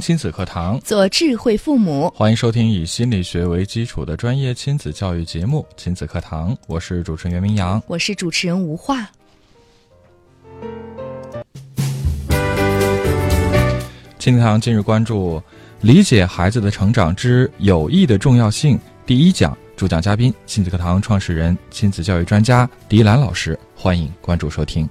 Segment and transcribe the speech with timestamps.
[0.00, 2.10] 亲子课堂，做智慧父母。
[2.14, 9.08] 欢迎收听以心理学为基础的专业亲子教育节目《亲子课堂》，我是主持人袁明阳，我是主持人吴化。
[14.18, 15.42] 亲子课堂近日关注
[15.80, 24.88] “理解孩子的成长之友谊的重要性”第一讲，主讲嘉宾亲子课堂创始人、亲子教育专家狄兰老师，欢迎关注收听。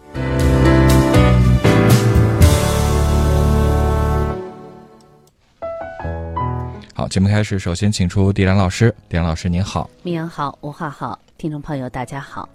[7.00, 8.94] 好，节目开始，首先请出狄兰老师。
[9.08, 12.50] 狄兰老师您好，明阳好，吴化好，听众朋友大家好。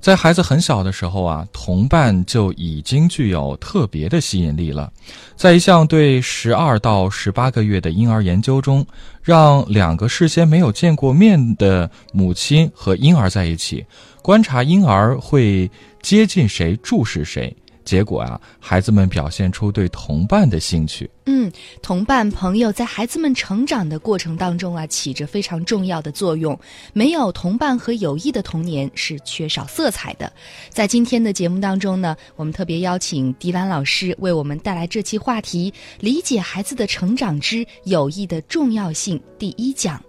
[0.00, 4.90] 在孩子很小的时候啊，同伴就已经具有特别的吸引力了。
[5.36, 8.82] 在一项对十二到十八个月的婴儿研究中，
[9.22, 13.84] 让两个事先没有见过面的母亲和婴儿在一起，
[14.22, 17.54] 观察婴儿会接近谁，注视谁。
[17.86, 21.08] 结果啊，孩子们表现出对同伴的兴趣。
[21.24, 26.58] 嗯，同伴朋友在孩子们成长的过程当中啊，起着非常重要的作用。
[26.92, 30.30] 没有同伴和友谊的童年是缺少色彩的。
[30.68, 40.02] 在今天的节目当中呢，我们特别邀请迪兰老师为我们带来这期话题：理解孩子的成长之友谊的重要性第一讲。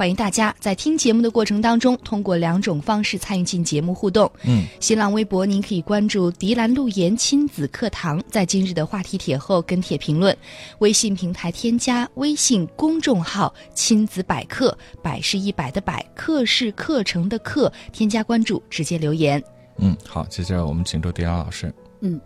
[0.00, 4.32] 欢迎大家在听节目的过程当中，通过两种方式参与进节目互动。
[4.44, 10.34] 嗯，新浪微博您可以关注“迪兰路言亲子课堂”，在今日的话题帖后跟帖评论；
[10.78, 19.42] 微信平台添加微信公众号“亲子百科”，百是一百的百，课是课程的课，添加关注，直接留言。
[19.76, 21.70] 嗯，好，接下来我们请出迪兰老师。
[22.00, 22.18] 嗯，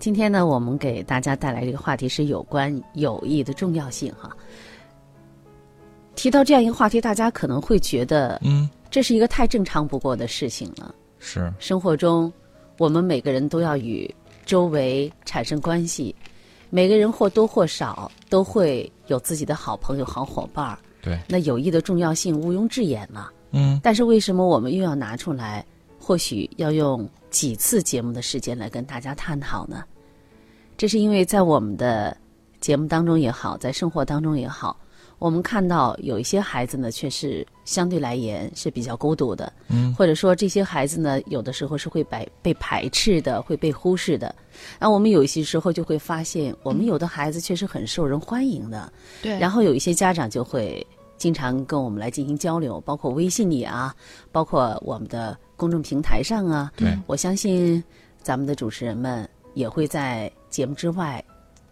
[0.00, 4.36] 今天呢，我们给大家带来这个话题是有关友谊的重要性哈。
[6.14, 10.94] 提到这样一个话题，大家可能会觉得，嗯，这是一个太正常不过的事情了。
[11.18, 12.32] 是生活中，
[12.78, 14.12] 我们每个人都要与
[14.44, 16.14] 周围产生关系，
[16.70, 20.78] 每个人或多或少都会有自己的好朋友、好伙伴儿。
[21.02, 23.28] 对，那友谊的重要性毋庸置疑嘛。
[23.52, 25.64] 嗯，但是为什么我们又要拿出来？
[26.02, 29.84] 或许要用几次节目的时间来跟大家探讨呢？
[30.76, 32.16] 这是因为在我们的
[32.58, 34.76] 节目当中也好，在生活当中也好。
[35.20, 44.34] 我们看到有一些孩子呢，却是相对来言是比较孤独的，嗯，或者说这些孩子呢，有的时候是会被被排斥的，会被忽视的。
[44.78, 49.38] 那我们有一些时候就会发现，我们有的孩子确实很受人欢迎的，对。
[49.38, 50.84] 然后有一些家长就会
[51.18, 53.94] 经常跟我们来进行交流，包括微信里啊，
[54.32, 56.72] 包括我们的公众平台上啊。
[56.76, 57.84] 对，我相信
[58.22, 61.22] 咱们的主持人们也会在节目之外。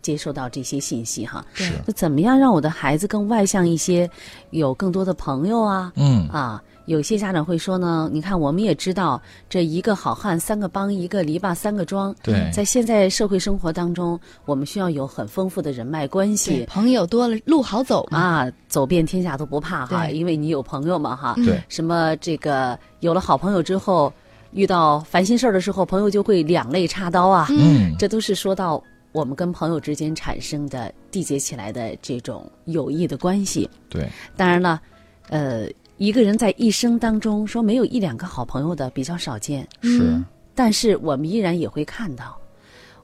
[0.08, 4.08] 接收到这些信息哈，是那怎么样让我的孩子更外向一些，
[4.52, 5.92] 有更多的朋友啊？
[5.96, 9.20] 嗯啊，有些家长会说呢，你看我们也知道，
[9.50, 12.14] 这一个好汉三个帮，一个篱笆三个桩。
[12.22, 21.34] 对，在现在社会生活当中，我们需要有很丰富的人脉关系，朋友多了路好走啊，走遍天下都不怕哈，因为你有朋友嘛哈。
[21.44, 24.10] 对，什么这个有了好朋友之后，
[24.52, 27.48] 遇到烦心事儿的时候，朋友就会两肋插刀啊。
[27.50, 28.82] 嗯，这都是说到。
[29.12, 34.80] 我们跟朋友之间产生的缔结起来的这种友谊的关系，对，当然了，
[35.28, 40.22] 呃，一个人在一生当中说没有一两个好朋友的比较少见，是，
[40.54, 42.38] 但是我们依然也会看到，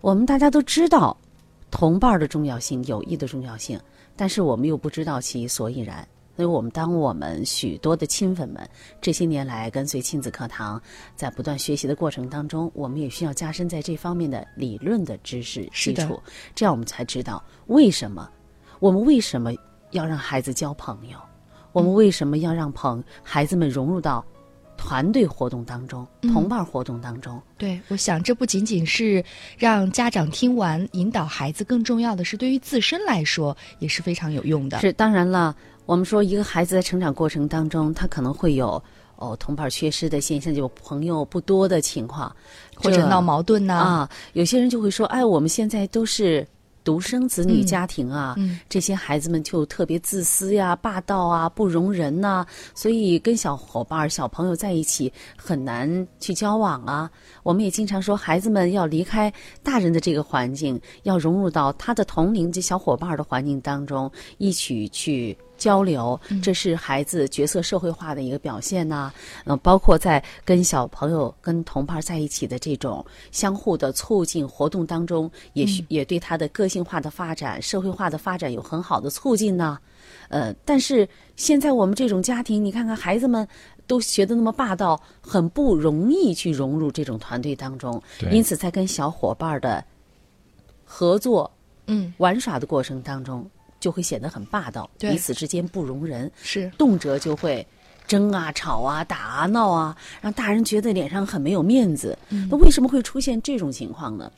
[0.01, 1.17] 我们大家都知道
[1.71, 3.81] 同伴的重要性、友谊的重要性，
[4.15, 6.07] 但是我们又不知道其所以然。
[6.37, 8.69] 所以我们当我们许多的亲粉们
[9.01, 10.83] 这些年来跟随亲子课堂，
[11.15, 16.21] 在不断学习的过程当中，我们也需要加深在这方面的理论的知识基础，
[16.55, 18.29] 这样我们才知道为什么
[18.81, 19.53] 我们为什么
[19.93, 21.17] 要让孩子交朋友，
[21.71, 24.25] 我们为什么要让朋孩子们融入到
[24.77, 27.41] 团队活动当中、同伴活动当中。
[27.57, 29.25] 对，我想这不仅仅是
[29.57, 34.81] 让家长听完引导孩子，更重要的是对于自身来说也是非常有用的。
[34.81, 35.55] 是当然了。
[35.87, 38.83] 我们说，一个孩子在成长过程当中，他可能会有
[39.17, 42.35] 哦同伴缺失的现象，就朋友不多的情况，
[42.75, 44.11] 或者闹矛盾呐啊。
[44.33, 46.47] 有些人就会说：“哎，我们现在都是
[46.85, 48.35] 独生子女家庭啊，
[48.67, 57.11] 这些孩子们就特别自私呀、霸道啊、不容人呐，所以跟小伙伴、小朋友在一起很难去交往啊。”
[57.45, 59.31] 我们也经常说，孩子们要离开
[59.63, 65.37] 大人的这个环境，要融入到他的同龄及小伙伴的环境当中，一起去。
[65.65, 69.11] 交流，这是孩子角色社会化的一个表现呐、
[69.47, 73.03] 呃，包括在跟小朋友、跟同伴在一起的这种
[73.33, 79.79] 相互的促进活动当中，也许、也对他的个性化的发展、社会化的发展有很好的促进呢、
[80.29, 83.49] 呃，但是现在我们这种家庭，你看看孩子们
[83.87, 88.03] 都学的那么霸道，很不容易去融入这种团队当中。
[88.31, 89.83] 因此，在跟小伙伴的
[90.85, 91.51] 合作、
[91.87, 93.49] 嗯，玩耍的过程当中，
[93.85, 97.67] 就会显得很霸道，彼此之间不容人，是，动辄就会
[98.07, 102.19] 争啊、吵啊、打啊、闹啊，让大人觉得脸上很没有面子。
[102.49, 104.33] 那为什么会出现这种情况呢？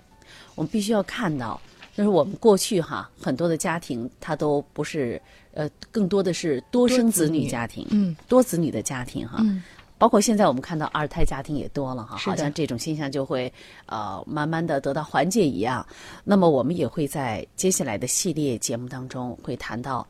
[0.56, 1.60] 我们必须要看到，
[1.94, 5.22] 就是我们过去哈很多的家庭，他都不是
[5.52, 9.36] 呃，更多的是多生子女家庭，嗯，多子女的家庭哈。
[9.42, 9.62] 嗯
[9.98, 13.52] 包括现在我们看到二胎家庭也多了哈，好像这种现象就会
[13.86, 15.86] 呃慢慢的得到缓解一样。
[16.22, 20.06] 那么我们也会在接下来的系列节目当中会谈到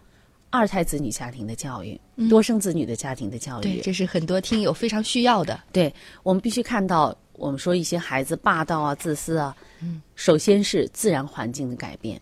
[0.50, 3.80] 二胎子女家庭的教育、多生子女的家庭的教嗯对，育。
[3.80, 5.60] 这是很多听友非常需要的。
[5.72, 5.92] 对
[6.22, 12.20] 我们必须看到，我们说一些孩子霸道啊、自私啊，嗯，首先是自然环境的改变，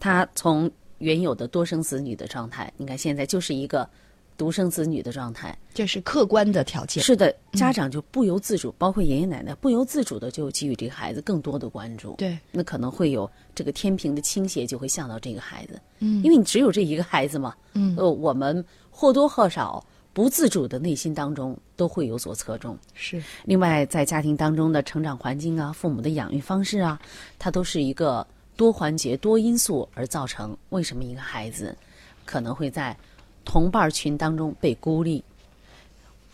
[0.00, 3.88] 他从原有的多生子女的状态，你看现在就是一个
[4.36, 5.56] 独生子女的状态。
[5.72, 7.02] 这是客观的条件。
[7.02, 12.14] 是的，家长就不由自主，包括爷爷奶奶不由自主的就给予这个孩子更多的关注。
[12.16, 15.80] 对，那可能会有这个天平的倾斜，就会向到这个孩子。
[16.00, 17.54] 嗯因为你只有这一个孩子嘛。
[17.72, 22.78] 嗯呃，我们或多或少不自主的内心当中都会有所侧重。
[22.94, 27.00] 是，另外，在家庭当中的成长环境啊、父母的养育方式啊，
[27.36, 28.24] 它都是一个
[28.56, 30.56] 多环节、多因素而造成。
[30.68, 31.76] 为什么一个孩子
[32.24, 32.96] 可能会在
[33.44, 35.22] 同伴群当中被孤立？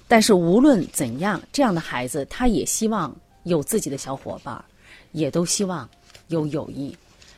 [0.08, 3.14] 但是无论怎样，这样的孩子他也希望
[3.44, 4.64] 有自己的小伙伴，
[5.12, 5.88] 也都希望
[6.28, 6.96] 有友谊。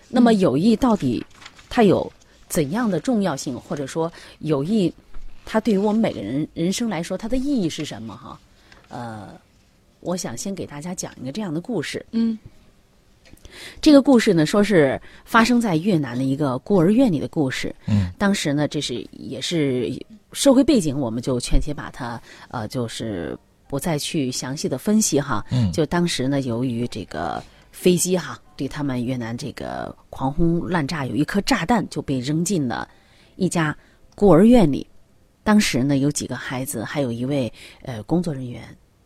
[0.08, 1.24] 那么友谊到底
[1.69, 2.10] 它有
[2.48, 4.92] 怎样的重要性，或者说友谊
[5.44, 8.16] 它对于我们每个人人生来说，它的意义是什么？
[8.16, 8.40] 哈，
[8.88, 9.28] 呃，
[10.00, 12.04] 我想先给大家讲一个这样的故事。
[12.12, 12.38] 嗯
[13.81, 17.75] 这个故事呢，说是发生在越南的一个孤儿院里的故事。
[17.87, 19.90] 嗯，当时呢，这是也是
[20.32, 22.20] 社会背景，我们就劝且把它
[22.50, 23.37] 呃，就是
[23.69, 25.44] 不再去详细的分析哈。
[25.50, 32.88] 嗯就当时呢，由于这个飞机哈对他们越南这个狂轰滥炸，有一颗炸弹就被扔进了
[33.37, 33.76] 一家
[34.14, 34.87] 孤儿院里。
[35.44, 37.52] 当时呢，有几个孩子，还有一位
[37.82, 38.62] 呃工作人员，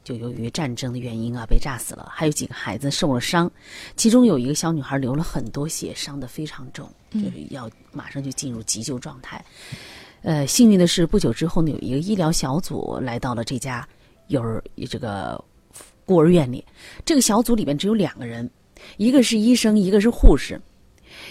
[0.06, 3.50] 就由于战争的原因啊被炸死了，还有几个孩子受了伤，
[3.97, 9.44] 其中有一个小女孩流了很多血，伤得非常重，就是要马上就进入急救状态。
[10.23, 13.85] 呃，幸运的是，不久之后呢，有一个医疗小组来到了这家
[14.29, 15.44] 幼儿这个
[16.05, 16.64] 孤儿院里。
[17.05, 18.49] 这个小组里面只有两个人，
[18.99, 20.61] 一个是医生，一个是护士。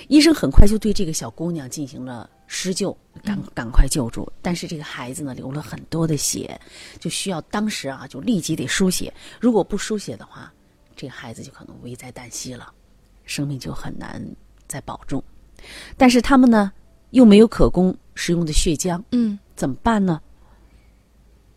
[0.10, 4.32] 医生很快就对这个小姑娘进行了施救，赶赶快救助。
[4.42, 6.60] 但是这个孩子呢，流了很多的血，
[7.00, 9.14] 就需要当时啊，就立即得输血。
[9.40, 10.52] 如果不输血的话，
[10.96, 12.72] 这个孩子就可能危在旦夕了，
[13.26, 14.24] 生命就很难
[14.68, 15.24] 再保住。
[15.98, 16.72] 但是他们呢，
[17.12, 20.22] 又没有可供使用的血浆，嗯怎么办呢？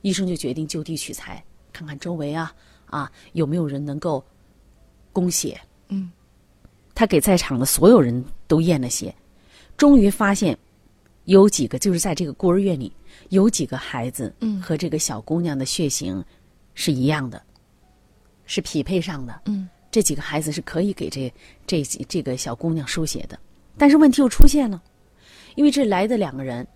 [0.03, 2.55] 医生就决定就地取材，看看周围啊
[2.87, 4.25] 啊有没有人能够
[5.13, 5.61] 供血。
[5.89, 6.11] 嗯，
[6.95, 9.15] 他给在场的所有人都验了血，
[9.77, 10.57] 终于发现
[11.29, 12.91] 有几个就是在这个孤儿院里
[13.29, 16.25] 有几个孩子，嗯和这个小姑娘的血型
[16.73, 17.43] 是一样的，
[18.47, 19.43] 是匹配上的。
[19.45, 21.31] 嗯这几个孩子是可以给这
[21.67, 23.39] 这几这个小姑娘输血的，
[23.77, 24.83] 但是问题又出现了，
[25.55, 26.67] 因为这来的两个人，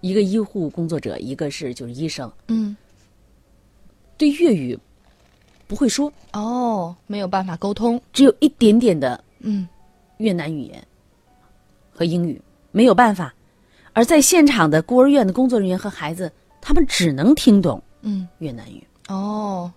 [0.00, 2.76] 一个医护工作者，一个是就是医生，嗯，
[4.16, 4.76] 对粤语
[5.68, 8.00] 不会说，哦，没有办法沟通。
[8.12, 9.68] 只有一点点的嗯
[10.18, 10.84] 越南语言
[11.92, 12.40] 和英语，
[12.72, 13.32] 没有办法。
[13.92, 16.30] 而在现场的孤儿院的工作人员和孩子，
[16.60, 18.82] 他们只能听懂嗯，越南语。
[19.08, 19.70] 哦，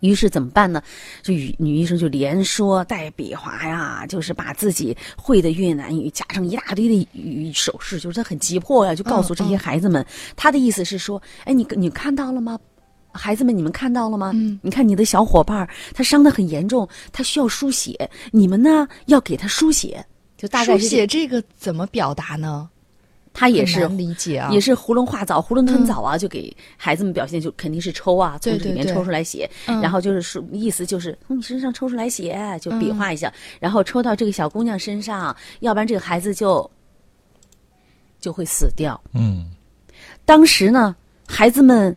[0.00, 0.82] 于是怎么办呢？
[1.22, 10.04] 这女女医生就连说带比划呀，就是把自己会的越南语加上一大堆的语手势，就是她很急迫呀，就告诉这些孩子们，
[10.36, 12.58] 她的意思是说，哎，你你看到了吗？
[13.16, 14.32] 孩子们，你们看到了吗？
[14.34, 20.04] 嗯你看你的小伙伴儿他伤得很严重，他需要输血，你们呢要给他输血，
[20.36, 22.68] 就大概书是这写这个怎么表达呢？
[23.34, 29.80] 他也是理解啊，也是囫囵化枣、囫囵吞枣啊，就给孩子们表现就肯定是抽啊，从这里面抽出来血，嗯。
[29.82, 32.96] 然后就是说意思就是从你身上抽出来血，就比嗯。
[32.96, 36.70] 划一下，然后抽到这个小姑娘身上，要不然这个孩子就
[38.20, 38.98] 就会死掉。
[39.12, 39.50] 嗯。
[40.24, 40.94] 当时呢，
[41.26, 41.94] 孩子们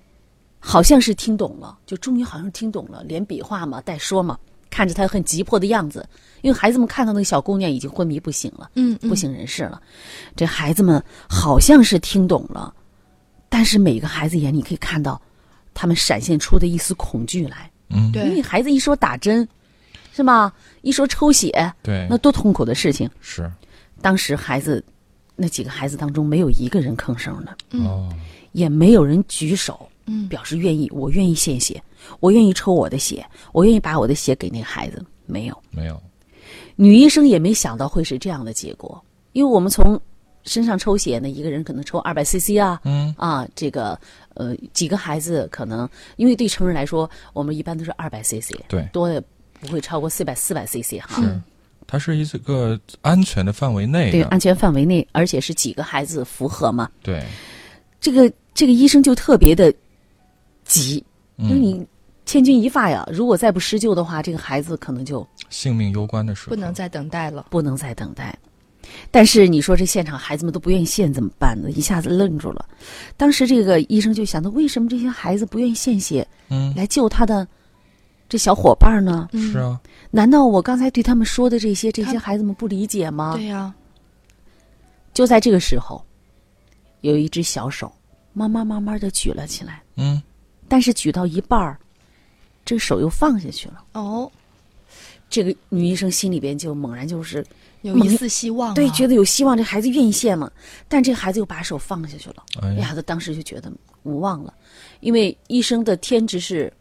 [0.59, 4.37] 好像是听懂了，就终于好像听懂了，连比划嘛带说嘛，
[4.69, 6.07] 看着他很急迫的样子，
[6.41, 9.81] 因为孩子们看到那个小姑娘已经昏迷不醒了，嗯，不省人事了。
[10.35, 12.73] 这孩子们好像是听懂了，
[13.49, 15.21] 但是每个孩子眼里可以看到，
[15.73, 17.69] 他们闪现出的一丝恐惧来。
[17.89, 19.47] 嗯，对因为孩子一说打针，
[20.13, 20.51] 是吗？
[20.81, 23.09] 一说抽血，对，那多痛苦的事情。
[23.21, 23.49] 是
[24.01, 24.83] 当时孩子
[25.35, 28.11] 那几个孩子当中，没有一个人吭声的，嗯，
[28.51, 31.81] 也没有人举手，嗯表示愿意，我愿意献血，
[32.19, 35.03] 我愿意抽我的血，我愿意把我的血给那个孩子。
[35.25, 36.01] 没有，没有，
[36.75, 39.99] 女医生也没想到会是这样的结果，因为我们从
[40.43, 43.13] 身上抽血呢，一个人可能抽二百 CC 啊，嗯。
[43.17, 43.99] 啊，这个
[44.35, 48.87] 呃几个孩子可能，因为对成人来说，我们一般都是二百 CC，对。
[48.93, 49.21] 多也
[49.59, 51.21] 不会超过四百四百 CC 哈。
[51.21, 51.41] 是，
[51.85, 56.89] 它是一个安全的范围内对，安全范围内，而且是几个孩子符合嘛。
[57.03, 57.25] 对，
[57.99, 59.73] 这个这个医生就特别的
[60.63, 61.03] 急，
[61.35, 61.87] 因为嗯，你
[62.27, 67.47] 千钧一发呀，如果再不施救的话，这个孩子可能就性命攸关的时候，不能再等待了。
[67.49, 68.37] 不能再等待。
[69.09, 71.71] 但是你说这现场孩子们都不愿意献怎么办呢？
[71.71, 72.65] 一下子愣住了。
[73.15, 77.47] 当时这个医生就想到，为什么这些孩子不愿意献血嗯，来救他的
[78.27, 79.29] 这小伙伴呢？
[79.31, 79.79] 嗯是啊，
[80.11, 83.35] 难道我刚才对他们说的这些，这些孩子们不理解吗？
[83.35, 83.73] 对呀、
[85.13, 86.03] 就在这个时候，
[87.01, 87.89] 有一只小手
[88.33, 90.21] 慢慢慢慢的举了起来，嗯，
[90.67, 91.79] 但是举到一半儿，
[92.67, 93.81] 这个手又放下去了。
[93.93, 94.29] 哦，
[95.29, 97.43] 这个女医生心里边就猛然就是
[97.81, 98.73] 有一丝希望、啊。
[98.73, 100.51] 对，觉得有希望，这孩子愿意献嘛，
[100.89, 102.43] 但这孩子又把手放下去了。
[102.61, 103.71] 哎呀，他当时就觉得
[104.03, 104.53] 无望了，
[104.99, 106.71] 因为医生的天职是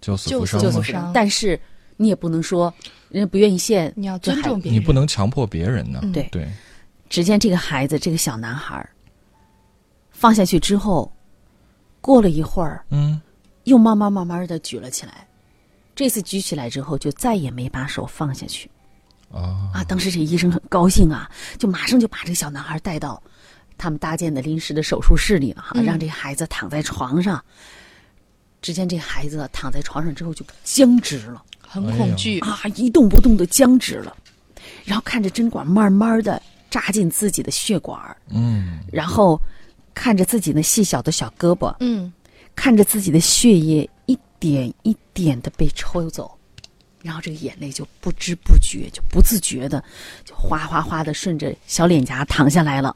[0.00, 1.58] 救死扶伤救死扶伤伤，但是
[1.96, 2.74] 你也不能说
[3.08, 4.80] 人家不愿意献，你要尊重别人。
[4.80, 6.48] 你不能强迫别人呢，嗯对对，
[7.08, 8.90] 只见这个孩子，这个小男孩儿
[10.10, 11.12] 放下去之后，
[12.00, 13.20] 过了一会儿，嗯，
[13.64, 15.26] 又慢慢慢慢的举了起来。
[15.96, 18.70] 这次举起来之后，就再也没把手放下去。
[19.32, 19.82] 啊，啊！
[19.82, 23.20] 当时这医生很高兴啊，就马上就把这个小男孩带到
[23.76, 25.84] 他们搭建的临时的手术室里了哈，嗯。
[25.84, 27.42] 让这孩子躺在床上。
[28.62, 31.42] 只见这孩子躺在床上之后就僵直了。
[31.60, 32.38] 很恐惧。
[32.40, 34.16] 啊，一动不动的僵直了，
[34.84, 37.98] 然后看着针管慢慢的扎进自己的血管，
[38.28, 39.40] 嗯，然后
[39.94, 42.12] 看着自己那细小的小胳膊，嗯，
[42.54, 43.90] 看着自己的血液一
[44.50, 46.30] 点一点的被抽走，
[47.02, 49.82] 然后这个眼泪就不知不觉、就不自觉的
[50.24, 52.94] 就哗哗哗的顺着小脸颊淌下来了。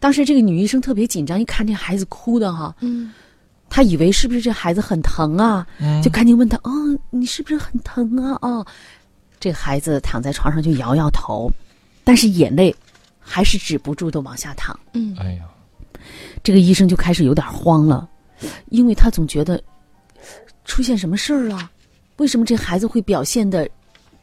[0.00, 3.12] 当时这个女医生特别紧张，一看这孩子哭的哈，嗯，
[3.68, 6.70] 她以为是不是这孩子很疼啊，嗯就赶紧问他：“哦，
[7.10, 8.64] 你是不是很疼啊？”哦，
[9.40, 11.50] 这个孩子躺在床上就摇摇头，
[12.04, 12.74] 但是眼泪
[13.18, 14.78] 还是止不住的往下淌。
[14.92, 15.44] 嗯，哎呀，
[16.44, 18.08] 这个医生就开始有点慌了，
[18.70, 19.60] 因为他总觉得
[20.68, 21.68] 出现什么事儿了？
[22.18, 23.68] 为什么这孩子会表现的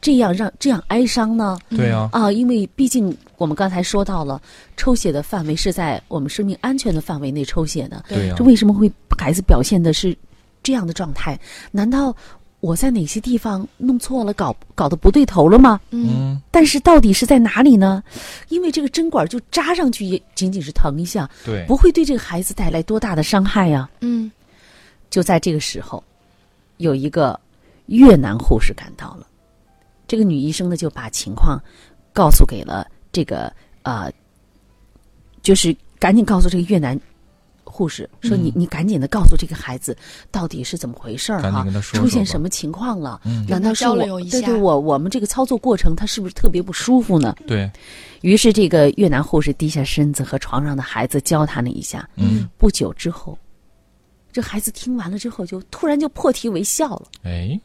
[0.00, 1.58] 这样让这样哀伤呢？
[1.70, 4.40] 对啊，啊，因为毕竟我们刚才说到了，
[4.76, 10.16] 抽血的范围是在我们生命安全的范围内抽血的，对呀这，为什么会孩子表现的是
[10.62, 11.38] 这样的状态？
[11.72, 12.14] 难道
[12.60, 15.80] 我在哪些地方弄错了，搞搞得不对头了吗？
[15.90, 18.02] 嗯，嗯，但是到底是在哪里呢？
[18.50, 24.30] 因为这个针管就扎上去，也仅仅是疼一下，对，不会对这个孩子带来多大的伤害呀、嗯，
[25.10, 26.02] 就在这个时候，
[26.78, 27.38] 有一个
[27.86, 29.26] 越南护士赶到了，
[30.06, 31.60] 这个女医生呢就把情况
[32.12, 33.52] 告诉给了这个
[33.82, 34.10] 呃，
[35.42, 36.98] 就是赶紧告诉这个越南
[37.64, 39.94] 护士说你：“你赶紧的告诉这个孩子
[40.30, 43.20] 到底是怎么回事儿哈赶紧跟他，说出现什么情况了？
[43.24, 44.38] 嗯，难道是跟他交流一下。
[44.38, 47.70] 我对对我我们这个操作过程他是不是特别不舒服呢？”对，
[48.22, 53.36] 于是这个越南护士低下身子和床上的孩子交谈了一下，嗯，不久之后，
[54.36, 57.06] 这孩子听完了之后，就突然就破涕为笑了。
[57.22, 57.58] 哎，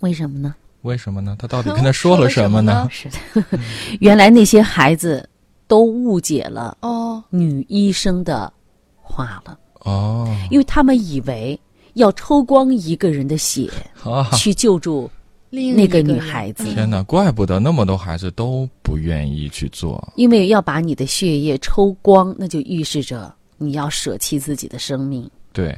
[0.00, 0.54] 为什么呢？
[0.82, 1.34] 为什么呢？
[1.38, 2.86] 他到底跟他说了什么呢？
[2.92, 3.58] 是的，
[4.00, 5.26] 原来那些孩子
[5.66, 8.52] 都误解了哦，女医生的
[9.00, 11.58] 话了，哦，因为他们以为
[11.94, 13.70] 要抽光一个人的血
[14.04, 15.10] 啊，去救助
[15.48, 20.12] 另那个女孩子天哪，怪不得那么多孩子都不愿意去做。
[20.16, 25.30] 因为要把你的血液抽光，那就预示着你要舍弃自己的生命。
[25.52, 25.76] 对，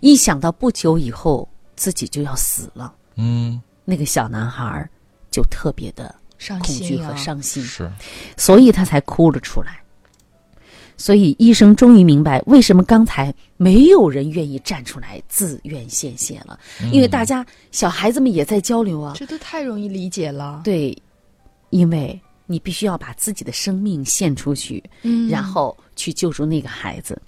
[0.00, 4.88] 一想到不久以后自己就要死了，嗯，那个小男孩儿
[5.30, 7.90] 就特别的伤恐惧和伤心，是，
[8.36, 9.78] 所以他才哭了出来。
[10.98, 16.58] 所以医生终于明白为什么刚才没有人愿意站出来自愿献血了，
[16.92, 19.14] 因为大家小孩子们也在交流啊。
[19.16, 20.60] 这都太容易理解了。
[20.62, 20.96] 对，
[21.70, 27.20] 因为你必须要把自己的生命献出去，嗯，然后去救助那个孩子。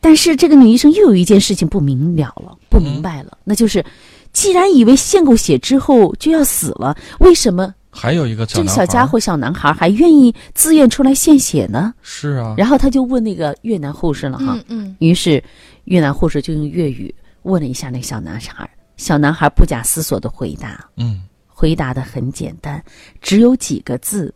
[0.00, 3.84] 但是这个女医生又有一件事情不明了了，不明白了，那就是
[4.32, 11.92] 既然以为献过血之后就要死了，为什么还有一个这个小家伙小男孩还愿意自愿出来献血呢？
[12.02, 14.96] 是啊，然后他就问那个越南护士了哈，嗯嗯。
[15.00, 15.42] 于是
[15.84, 17.12] 越南护士就用粤语
[17.42, 22.82] 问了一下那小男孩，小男孩不假思索的回答，嗯，回答的很简单，
[23.20, 24.32] 只有几个字，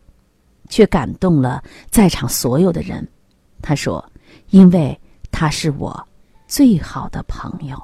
[0.69, 3.07] 却感动了在场所有的人。
[3.61, 4.03] 他说
[4.49, 4.99] ：“因为
[5.31, 6.07] 他是我
[6.47, 7.81] 最好的朋友。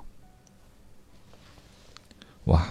[2.46, 2.68] 哇，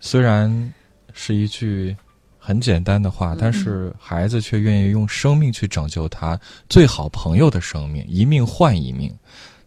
[0.00, 0.72] 虽然
[1.12, 1.96] 是一句
[2.38, 9.14] 很简单的话，但是孩子却愿意用生命去拯救他最好朋友的生命，一命换一命，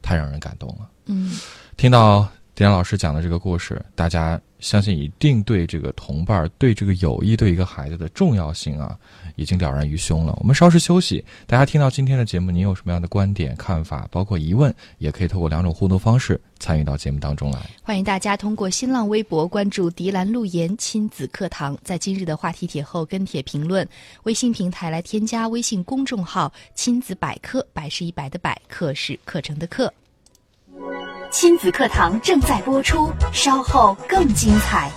[0.01, 0.89] 太让人感动了。
[1.05, 1.39] 嗯，
[1.77, 8.98] 听到迪安老师讲的这个故事，大家相信一定对这个同伴、对这个友谊、对一个孩子的重要性啊，
[9.36, 10.34] 已经了然于胸了。
[10.40, 17.60] 我们稍事休息，大家听到今天的节目，您有什么样的观点、看法，包括疑问，也可以透过两种互动方式参与到节目当中来。
[17.84, 23.86] 欢迎大家通过新浪微博关注“迪兰路言亲子课堂”，在今日的话题帖后跟帖评论。
[24.24, 29.94] 微信平台来添加微信公众号“亲子百科”，百是一百的百，课是课程的课。
[31.38, 34.89] 亲子课堂正在播出，稍后更精彩。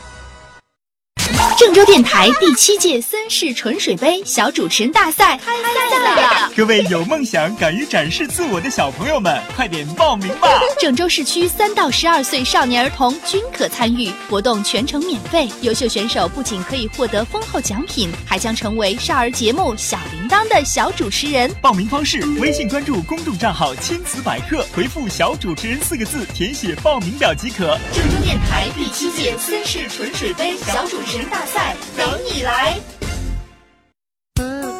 [1.58, 6.50] 郑州电台第七届森氏纯水杯小主持人大赛开赛了！
[6.56, 10.48] 各位有梦想、敢于展示自我的小朋友们，快点报名吧！
[10.80, 15.48] 郑州市区三到十二岁少年儿童均可参与，活动全程免费。
[15.60, 21.52] 优秀选手不仅可以获得丰厚奖品，还将成为少儿节目小铃铛的小主持人。
[21.60, 27.76] 报名方式：微信关注公众账号“亲子百科”，回复“小主持人”四个字，填写报名表即可。
[27.92, 32.78] 郑州电台第七届森氏纯水杯小主持人大赛等你来！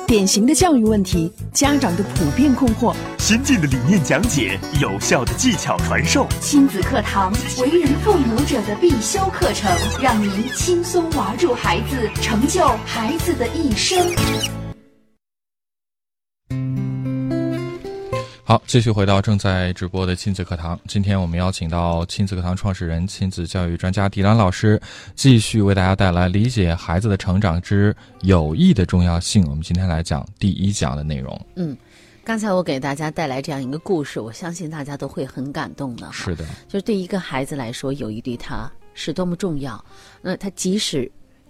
[0.07, 9.69] 典型的教育问题，家长的普遍困惑，先进的理念讲解，有效的技巧传授，亲子课堂，为人父母者的必修课程，
[10.01, 13.99] 让您轻松玩住孩子，成就孩子的一生。
[18.49, 20.81] 好，继续回到正在直播的亲子课堂。
[20.89, 24.81] 今天我们邀请到亲子课堂创始人、亲子教育专家迪兰老师，
[25.15, 29.47] 继续为大家带来理解孩子的成长之友谊的重要性。
[29.51, 31.39] 我们今天来讲第一讲的内容。
[31.57, 31.77] 嗯，
[32.25, 36.11] 刚才我给大家带来这样一个故事，我相信大家都会很感动的。
[36.11, 39.85] 是的，就是对一个孩子来说，友谊对他是多么重要。
[40.23, 41.05] 那他即使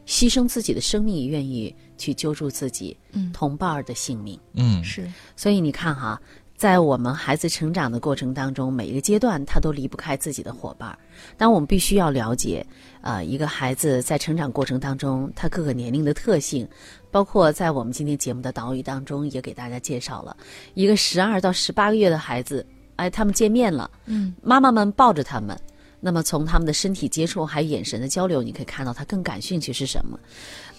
[0.04, 4.36] 牺牲自己的生命，也愿意去救助自己嗯同伴儿的性命。
[4.54, 6.20] 嗯，是，所以你看哈，
[6.58, 10.98] 在我们孩子成长的过程当中，每一个阶段他都离不开自己的伙伴儿。
[11.36, 12.66] 但我们必须要了解，
[13.00, 16.68] 呃，一个孩子在成长过程当中，他各个年龄的特性，
[17.12, 20.36] 包括在我们今天节目的导语当中也给大家介绍了，
[20.74, 22.66] 一个十二到十八个月的孩子，
[22.96, 25.56] 哎，他们见面了，嗯，妈妈们抱着他们。
[26.00, 30.18] 那么从他们的身体接触还有眼神的交流，你可以看到他更感兴趣是什么。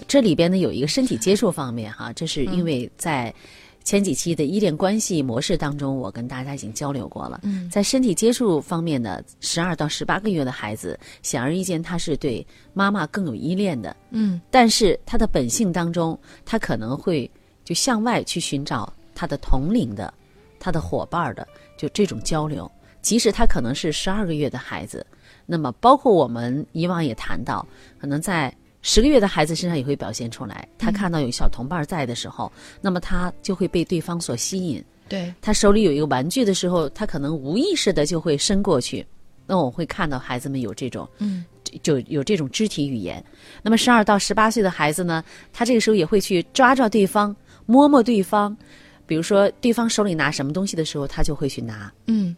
[0.08, 3.34] 这里边呢有一个身体接触方面哈，这是因为在
[3.84, 7.39] 前几期的依恋关系模式当中，我跟大家已经交流过了。
[7.44, 17.30] 嗯在身体接触方面呢，十二到十八个月的孩子，显而易见他是对妈妈更有依恋的，嗯但是他的本性当中，他可能会
[17.63, 20.13] 就向外去寻找他的同龄的、
[20.60, 22.70] 他的伙伴的，就这种交流。
[23.02, 25.06] 即使他可能是十二个月的孩子，
[25.46, 27.65] 那么包括我们以往也谈到，
[27.98, 30.68] 可能在十个月的孩子身上也会表现出来。
[30.78, 34.84] 他看到有小同伴在的时候，那么他就会被对方所吸引。
[35.08, 39.06] 对，他手里有一个玩具的时候，他可能无意识的就会伸过去。
[39.46, 41.44] 那我会看到孩子们有这种，嗯，
[41.82, 43.24] 就有这种肢体语言。
[43.63, 48.56] 那么十二到十八岁的孩子呢，他这个时候也会去抓抓对方，摸摸对方。
[49.08, 51.92] 比如说对方手里拿什么东西的时候，他就会去拿。
[52.06, 52.36] 嗯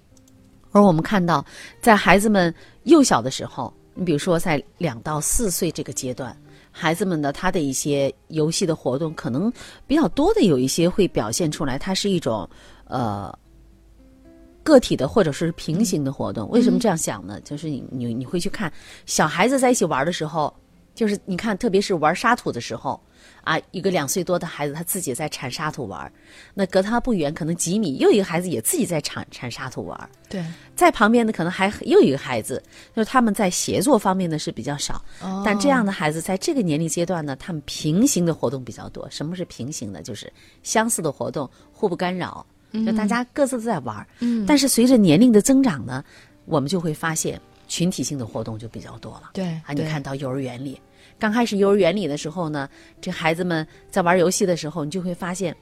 [0.71, 1.45] 而我们看到，
[1.81, 6.35] 在孩子们幼小的时候，你比如说在两到四岁这个阶段，
[6.71, 9.51] 孩子们的他的一些游戏的活动，可能
[9.85, 12.49] 比较多的有一些会表现出来，它是一种
[12.85, 13.37] 呃
[14.63, 16.49] 个体的或者是平行的活动。
[16.49, 17.39] 为什么这样想呢？
[17.41, 18.71] 就是你你你会去看
[19.05, 20.53] 小孩子在一起玩的时候，
[20.95, 23.01] 就是你看，特别是玩沙土的时候。
[23.43, 26.11] 啊，一个两岁多的孩子，他自己在铲沙土玩
[26.53, 30.43] 那隔他不远，可能几米，又一个孩子也自己在铲铲沙土玩对，
[30.75, 32.61] 在旁边呢，可能还又一个孩子，
[32.95, 39.07] 就是他们在协作方面呢是比较少，哦但这样的孩子在这个年龄阶段呢，他们平行的活动比较多。
[39.09, 40.01] 什么是平行的？
[40.01, 40.31] 就是
[40.63, 44.05] 相似的活动，互不干扰，就大家各自在玩。
[44.19, 46.03] 嗯但是随着年龄的增长呢，
[46.45, 49.31] 我们就会发现群体性的活动就比较多了。
[49.33, 50.79] 对啊，你看到幼儿园里，
[51.21, 52.67] 刚开始幼儿园里的时候呢，
[52.99, 55.55] 这孩子们在玩游戏的时候，你就会发现，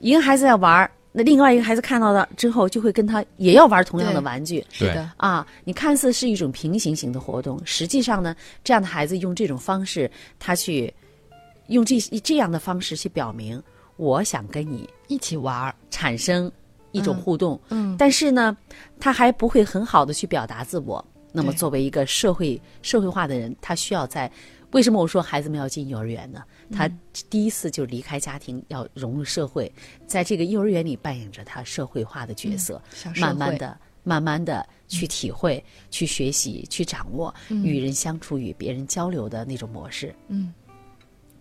[0.00, 4.66] 一个孩子在玩，那另外一个孩子看到了之后，就会跟他也要玩同样的玩具。
[4.68, 10.92] 是的，啊，你看似是一种平行型的活动，实际上呢，这样的孩子用这种方式，他去
[11.68, 13.62] 用这这样的方式去表明，
[13.96, 16.50] 我想跟你一起玩儿，产生
[16.90, 18.56] 一种嗯互动，嗯，但是呢，
[18.98, 21.04] 他还不会很好的去表达自我。
[21.32, 24.28] 那么，作为一个社会社会化的人，他需要在
[24.72, 26.42] 为什么我说孩子们要进幼儿园呢？
[26.70, 29.72] 他嗯第一次就离开家庭，要融入社会，
[30.06, 32.80] 在这个幼儿园里扮演着他社会化的角色，
[33.16, 40.14] 慢慢的、慢慢的去体会、去学习、去掌握与人相处、与别人交流的那种模式。
[40.28, 40.54] 嗯，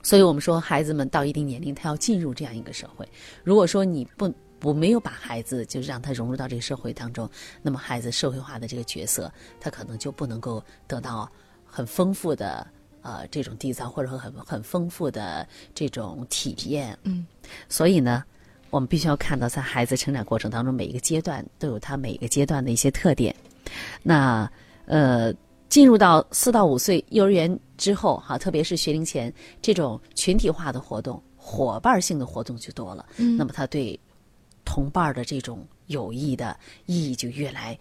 [0.01, 3.07] 所以我们说，孩子们到一定年龄，他要进入这样一个社会。
[3.43, 7.29] 如果说你不我没有把孩子就让他融入到这个社会当中，
[7.61, 11.31] 那么孩子社会化的这个角色，他可能就不能够得到
[11.63, 12.67] 很丰富的
[13.01, 16.97] 呃这种缔造，或者说很很丰富的这种体验。
[17.03, 17.25] 嗯，
[17.67, 18.23] 所以呢，
[18.69, 23.35] 我们必须要看到，在孩子成长过程当中，每一个阶段都有他每一个阶段的一些特点。
[24.01, 24.49] 那
[24.85, 25.33] 呃，
[25.69, 29.31] 进入到四到五岁幼儿园之后，哈，特别是学龄前
[29.61, 33.05] 这种群体化的活动、伙伴性的活动就多了。
[33.17, 33.99] 嗯那么他对
[34.65, 37.77] 同伴儿的这种友谊的意义就越来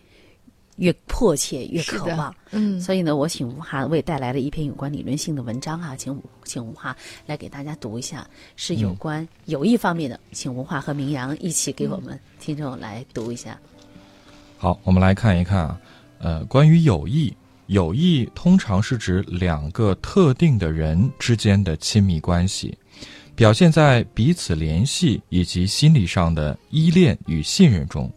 [0.79, 2.35] 越迫切、越渴望。
[2.51, 13.59] 嗯，所以呢，我请吴哈为带来了一篇有关理论性的文章哈，请请吴哈来给大家读一下，是有关友谊方面的，请吴哈和明阳一起给我们听众来读一下。
[14.57, 15.81] 好，我们来看一看啊，
[16.19, 17.33] 呃，关于友谊，
[17.67, 22.77] 友谊通常是指两个特定的人之间的亲密关系，
[23.37, 28.11] 表现在彼此联系以及心理上的依恋与信任中。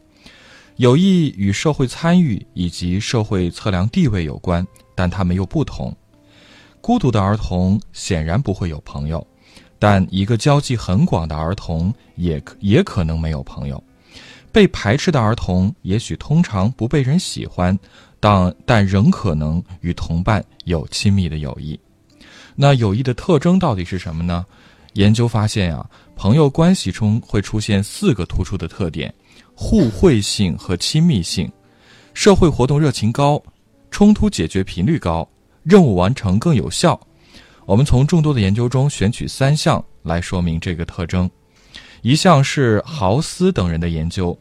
[0.78, 5.96] 友谊与社会参与以及社会测量地位有关，但他们又不同。
[6.80, 9.26] 孤独的儿童显然不会有朋友，
[9.78, 13.82] 但一个交际很广的儿童也也可能没有朋友。
[14.52, 17.78] 被排斥的儿童也许通常不被人喜欢，
[18.20, 21.80] 但但仍可能与同伴有亲密的友谊。
[22.56, 24.46] 那友谊的特征到底是什么呢？
[24.94, 29.14] 研究发现啊，朋友关系中会出现四个突出的特点：
[29.64, 31.50] 互惠性和亲密性，
[32.16, 33.42] 社会活动热情高，
[33.92, 35.26] 冲突解决频率高，
[35.62, 37.00] 任务完成更有效。
[37.68, 41.30] 我们从众多的研究中选取三项来说明这个特征。
[42.02, 44.38] 一项是豪斯等人的研究，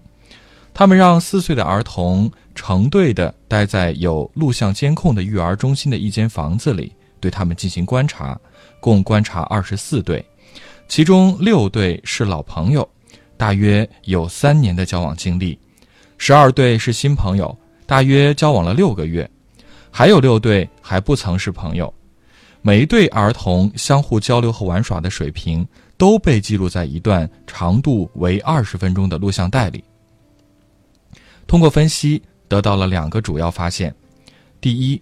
[0.73, 8.41] 他们让四岁的儿童成对的待在有录像监控的育儿中心的一间房子里，对他们进行观察，
[8.81, 10.25] 共观察二十四对，
[10.89, 12.89] 其中六对是老朋友，
[13.41, 15.57] 大约有三年的交往经历；
[16.19, 19.27] 十二对是新朋友，大约交往了六个月，
[19.91, 21.91] 还有六对还不曾是朋友。
[22.61, 25.67] 每一对儿童相互交流和玩耍的水平。
[26.01, 29.85] 都被记录在一段长度为二十分钟的录像带里。
[31.47, 33.95] 通过分析，得到了两个主要发现：
[34.63, 34.99] 第一，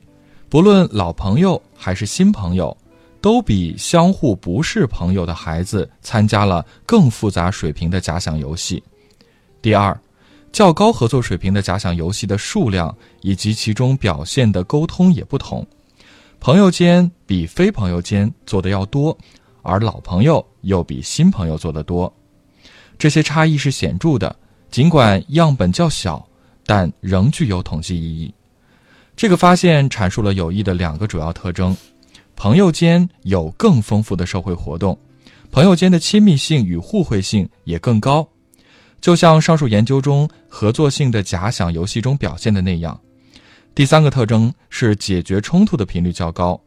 [0.49, 2.77] 不论老朋友还是新朋友，
[3.21, 8.83] 都比相互不是朋友的孩子参加了更复杂水平的假想游戏；
[9.61, 9.99] 第二，
[10.53, 15.67] 较高合作水平的假想游戏的数量以及其中表现的沟通也不同，
[16.41, 19.17] 朋友间比非朋友间做的要多。
[19.63, 22.11] 而老朋友又比新朋友做得多，
[22.97, 24.35] 这些差异是显著的。
[24.71, 26.27] 尽管样本较小，
[26.65, 28.33] 但仍具有统计意义。
[29.15, 31.77] 这个发现阐述了友谊的两个主要特征：
[32.39, 34.97] 朋友间有更丰富的社会活动，
[35.51, 38.27] 朋友间的亲密性与互惠性也更高。
[39.01, 42.99] 就像上述研究中合作性的假想游戏中表现的那样。
[43.75, 46.59] 第三个特征是解决冲突的频率较高。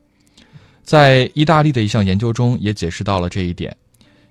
[0.84, 3.74] 在意大利的一项研究中，也解释到了这一点。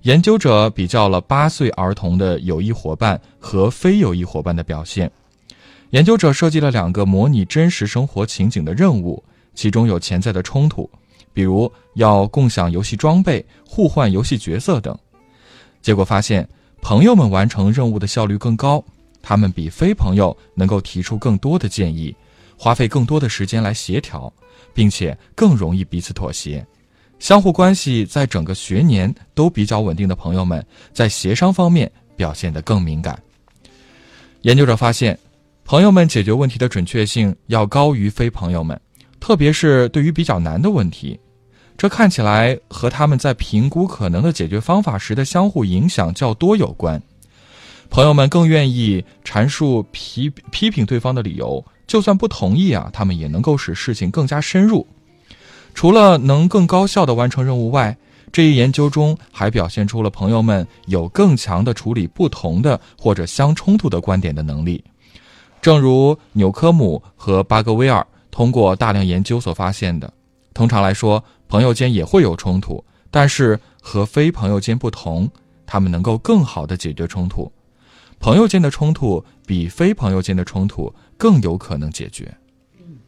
[0.02, 5.10] 研究者比较了八岁儿童的友谊伙伴和非友谊伙伴的表现。
[5.88, 9.24] 研究者设计了两个模拟真实生活情景的任务，
[9.54, 10.88] 其中有潜在的冲突，
[11.32, 14.96] 比如要共享游戏装备、互换游戏角色等。
[15.82, 16.48] 结果发现，
[16.82, 18.84] 朋友们完成任务的效率更高，
[19.22, 22.14] 他们比非朋友能够提出更多的建议，
[22.56, 24.32] 花费更多的时间来协调。
[24.72, 26.64] 并且更容易彼此妥协，
[27.18, 33.20] 相互关系在整个学年都比较稳定的朋友们，在协商方面表现得更敏感。
[34.42, 35.18] 研究者发现，
[35.64, 38.80] 朋友们解决问题的准确性要高于非朋友们，
[39.20, 41.20] 特别是对于比较难的问题。
[41.76, 47.00] 这看起来和他们在评估可能的解决方法时的相互影响较多有关。
[47.88, 51.64] 朋友们更愿意阐述批批评对方的理由。
[51.86, 54.86] 就算不同意啊，他们也能够使事情更加深入。
[55.74, 57.96] 除了能更高效地完成任务外，
[58.30, 64.84] 这一研究中还表现出了朋友们有更强的处理不同的或者相冲突的观点的能力。
[65.60, 70.12] 正如纽科姆和巴格威尔通过大量研究所发现的，
[70.54, 75.28] 通常来说，朋友间也会有冲突，但是和非朋友间不同，
[75.66, 77.50] 他们能够更好的解决冲突。
[78.18, 82.32] 朋友间的冲突比非朋友间的冲突更有可能解决。
[82.78, 82.98] 嗯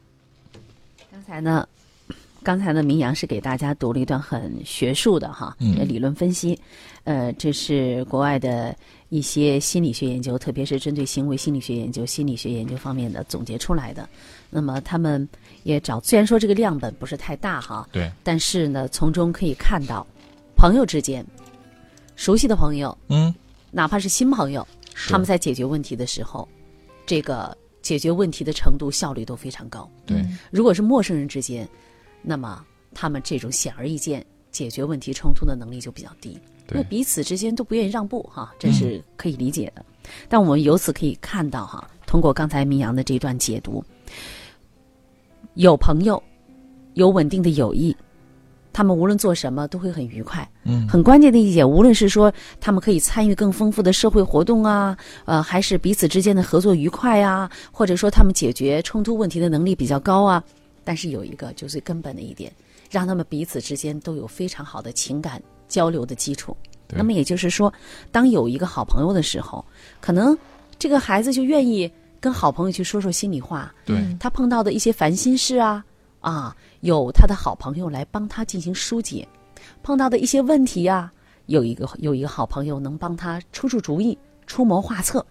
[1.11, 1.69] 刚才呢，
[2.43, 6.59] 刚才呢，明阳是给大家读了一段很学术的哈嗯理论分析，
[7.05, 8.75] 呃，这是国外的
[9.11, 14.09] 一些心理学研究，特别是针对行为心理学研究、心理学研究方面的总结出来的。
[14.55, 15.27] 那么他们
[15.63, 20.07] 也找，虽然说这个样本不是太大哈，对，但是呢，从中可以看到，
[20.55, 21.25] 朋友之间，
[22.17, 23.35] 熟悉的朋友，嗯，
[23.71, 24.67] 哪怕是新朋友，
[25.09, 26.47] 他们在解决问题的时候，
[27.07, 29.91] 这个解决问题的程度、效率都非常高。
[30.05, 31.67] 对，如果是陌生人之间，
[32.21, 32.63] 那么
[32.93, 36.33] 他们这种显而易见解决问题冲突的能力就比较低，
[36.69, 39.83] 因为对，彼此之间都不愿意让步哈，这是可以理解的。
[40.29, 43.83] 但我们由此可以看到哈，通过刚才明阳的这一段解读，
[45.55, 46.23] 有朋友，
[46.95, 47.95] 有稳定的友谊，
[48.73, 50.49] 他们无论做什么都会很愉快。
[50.65, 60.43] 嗯，很关键的一点，无论是说他们可以参与更丰富的社会活动啊，呃，还是彼此之间的合作愉快啊，或者说他们解决冲突问题的能力比较高啊。
[60.85, 62.51] 但是有一个就是根本的一点，
[62.91, 66.57] 让他们彼此之间都有非常好的情感交流的基础。
[66.95, 67.73] 那么也就是说，
[68.11, 69.65] 当有一个好朋友的时候，
[70.01, 70.37] 可能
[70.79, 71.91] 这个孩子就愿意
[72.23, 75.85] 跟好朋友去说说心里话，对，他碰到的一些烦心事啊
[76.21, 79.27] 啊，有他的好朋友来帮他进行疏解；
[79.83, 81.13] 碰到的一些问题啊、
[81.47, 85.27] 有一个有一个好朋友能帮他出出主意、出谋划策。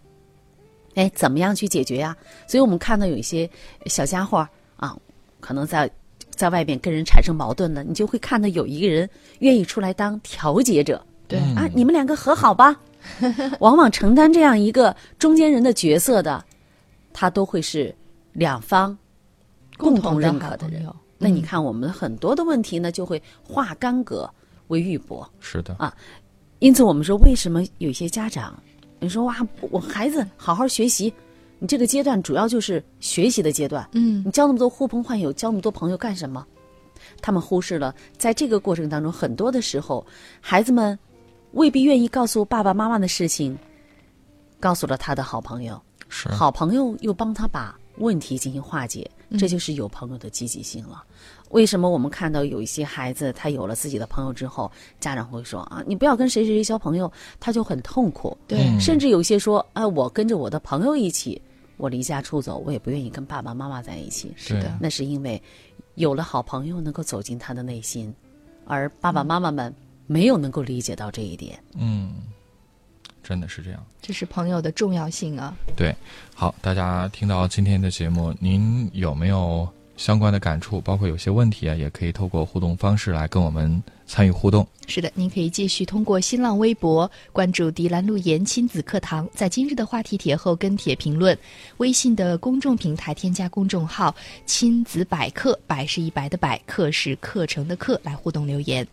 [0.95, 2.13] 哎，怎么样去解决呀、
[2.45, 3.49] 所以我们看到有一些
[3.85, 4.93] 小家伙啊，
[5.39, 5.89] 可能在
[6.29, 11.01] 在外边跟人产生矛盾了，你就会看到有一个人愿意出来当调解者。
[11.29, 12.77] 对嗯啊，你们两个和好吧。
[13.61, 16.45] 往往承担这样一个中间人的角色的，
[17.13, 17.93] 他都会是
[18.33, 18.97] 两方
[19.77, 20.85] 共同认可的人。
[21.17, 24.27] 那你看，我们很多的问题呢，就会化干戈
[24.67, 25.27] 为玉帛。
[25.39, 25.95] 是的啊，
[26.59, 28.57] 因此，我们说，为什么有些家长，
[28.99, 29.35] 你说哇，
[29.69, 31.13] 我孩子好好学习，
[31.59, 36.45] 你这个阶段主要就是学习的阶段，嗯你交那么多呼朋唤友，交那么多朋友干什么？
[37.21, 40.03] 他们忽视了，在这个过程当中，很多的时候，
[40.39, 40.97] 孩子们
[41.51, 43.55] 未必愿意告诉爸爸妈妈的事情，
[44.59, 45.79] 告诉了他的好朋友，
[46.11, 51.03] 是，好朋友又帮他把问题进行化解，嗯这就是有朋友的积极性了。
[51.49, 58.37] 为什么我们看到有一些孩子，他有了自己的朋友之后，家长会说啊，你不要跟谁谁谁交朋友，他就很痛苦。
[58.47, 61.41] 对嗯甚至有些说，哎、我跟着我的朋友一起，
[61.77, 64.31] 我离家出走，我也不愿意跟爸爸妈妈在一起。
[64.35, 65.41] 是的那是因为
[65.95, 68.13] 有了好朋友能够走进他的内心，
[68.65, 69.73] 而爸爸妈妈们
[70.07, 71.61] 没有能够理解到这一点。
[71.75, 72.13] 嗯，
[73.23, 73.85] 真的是这样。
[74.01, 75.55] 这是朋友的重要性啊。
[75.75, 75.95] 对，
[76.33, 80.81] 好，大家听到今天的节目，您有没有相关的感触？
[80.81, 84.67] 包括有些问题啊，也可以透过互动方式来跟我们参与互动。
[84.87, 91.37] 是的，您可以继续通过新浪微博关注“迪兰路言亲子课堂”，在今日的话题帖后跟帖评论。
[91.77, 94.13] 微信的公众平台添加公众号
[94.45, 98.85] “亲子百科”，百是一百的百，课是课程的课，来互动留言。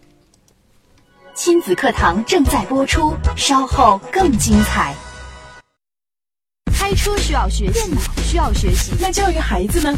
[1.39, 4.93] 亲子课堂正在播出，稍后更精彩。
[6.89, 9.95] 开车需要学习，电脑需要学习，那教育孩子呢？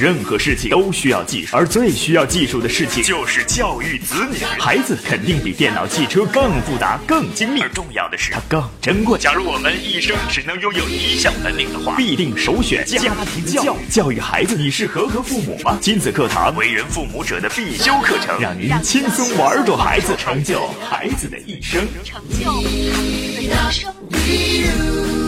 [0.00, 4.38] 任何事情都需要技术，而最需要技术的事情就是教育子女。
[4.58, 9.18] 孩子肯定比电脑、汽车更复杂、更精密，而重要的是它更珍贵。
[9.18, 13.78] 假如我们一生只能拥有一项本领的话，必定首选家庭教育。
[13.90, 15.78] 教育孩子，你是合格父母吗？
[15.82, 21.86] 亲子课堂，为人父母者的必修课程，让您轻松玩转孩子，成就孩子的一生。
[22.02, 25.19] 成就孩子的一生。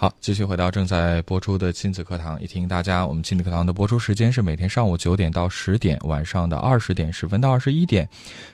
[0.00, 8.08] 好，继续回到正在播出的亲子课堂，也提醒大家，我们亲子课堂的播出时间是每天上午九点到十点，晚上的二十点十分到二十一点。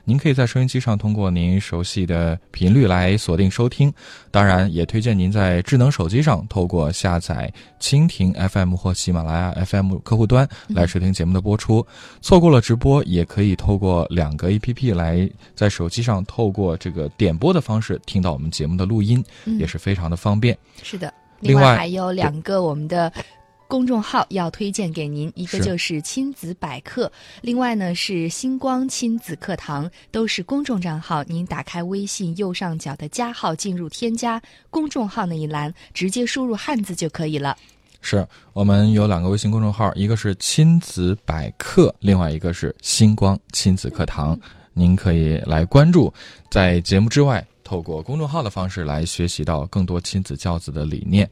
[0.06, 3.92] 您可以在收音机上通过您熟悉的频率来锁定收听，
[4.30, 11.86] 当然也推荐您在智能手机上透过下载蜻蜓 FM 或喜马拉雅 FM 客户端来收听节目的播出。
[12.22, 20.56] 错过了直播，也可以透过两个 APP 来在手机上透过这个点播的方式听到我们节目的录音，嗯也是非常的方便。
[20.82, 21.12] 是的，
[21.44, 23.12] 另外还有两个我们的
[23.66, 31.24] 公众号要推荐给您，一个就是亲子百科，另外呢是星光亲子课堂，都是公众账号。
[31.24, 37.56] 您打开微信右上角的加号，进入添加公众号那一栏，直接输入汉字就可以了。
[38.00, 44.38] 是我们有两个微信公众号，一个是亲子百科，另外一个是星光亲子课堂，
[44.74, 46.12] 您可以来关注。
[46.50, 51.28] 在节目之外，透过公众号的方式来学习到更多亲子教子的理念。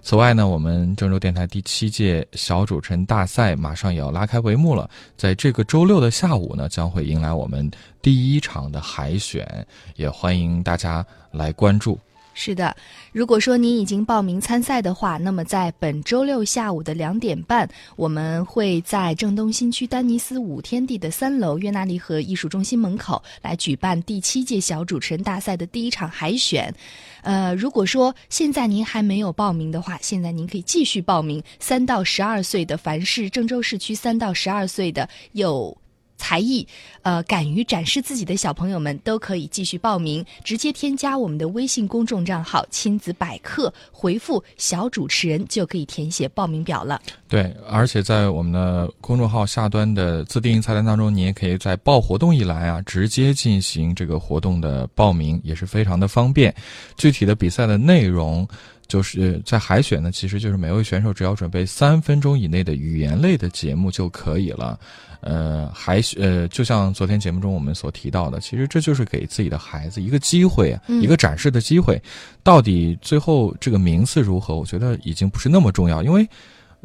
[0.00, 9.66] 此外呢，我们郑州电台第七届小主持人大赛马上也要拉开帷幕了，在这个周六的下午呢，将会迎来我们第一场的海选，
[9.96, 11.98] 也欢迎大家来关注。
[12.34, 12.74] 是的，
[13.12, 26.74] 如果说您已经报名参赛的话，那么在本周六下午的两点半，我们会在郑东新区丹尼斯五天地的三楼约纳利河艺术中心门口来举办第七届小主持人大赛的第一场海选。
[27.20, 31.42] 呃，如果说现在您还没有报名的话，现在您可以继续报名。
[31.60, 35.76] 三到十二岁的，凡是郑州市区三到十二岁的有。
[36.22, 36.64] 才艺，
[37.02, 47.02] 呃，敢于展示自己的小朋友们都可以继续报名，直接添加我们的微信公众账号“亲子百科”，回复“小主持人”就可以填写报名表了。
[47.28, 56.54] 对，而且在我们的公众号下端的自定义菜单当中，你也可以在报活动一栏啊，直接进行这个活动的报名，也是非常的方便。
[56.96, 58.46] 具体的比赛的内容，
[58.86, 64.78] 就是在海选呢，其实就是每位选手只要准备三分钟以内的语言类的节目就可以了。
[65.22, 72.00] 呃，还呃，就像昨天节目中我们所提到的，其实这就是给自己的孩子一个机会啊，一个展示的机会。
[72.42, 76.28] 到底最后这个名次如何，我觉得已经不是那么重要，因为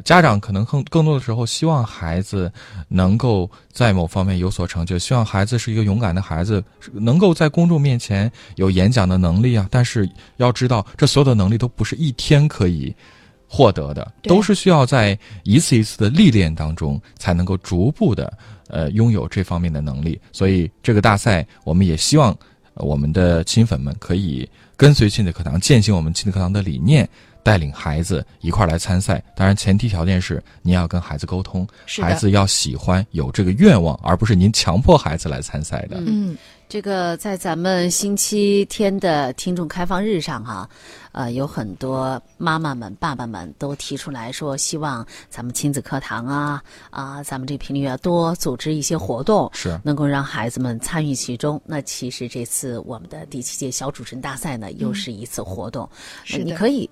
[0.04, 2.50] 家长可能更更多的时候希望孩子
[2.86, 9.66] 能够在某方面有所成就，希望孩子是一个勇敢的孩子，能够在公众面前有演讲的能力啊。
[9.68, 12.94] 但是要知道，这所有的能力都不是一天可以。
[13.48, 18.32] 获得的都是需要在一次一次的历练当中，才能够逐步的
[18.68, 20.20] 呃拥有这方面的能力。
[20.32, 22.36] 所以这个大赛，我们也希望
[22.74, 27.08] 呃我们的亲粉们可以跟随亲子课堂，践行我们亲子课堂的理念，
[27.42, 29.22] 带领孩子一块儿来参赛。
[29.34, 31.66] 当然，前提条件是您要跟孩子沟通，
[32.00, 35.96] 孩子要喜欢，有这个愿望，而不是您强迫孩子来参赛的。
[36.06, 36.36] 嗯，
[36.68, 40.68] 这个在咱们星期天的听众开放日上哈、
[41.12, 51.58] 呃，有很多妈妈们、爸爸们都提出来说，希望咱们亲子课堂啊啊，咱们这频率要多组织一些活动，是能够让孩子们参与其中。
[51.64, 55.88] 那其实这次我们的第七届小主持人大赛呢，又是一次活动，
[56.22, 56.88] 是你可以，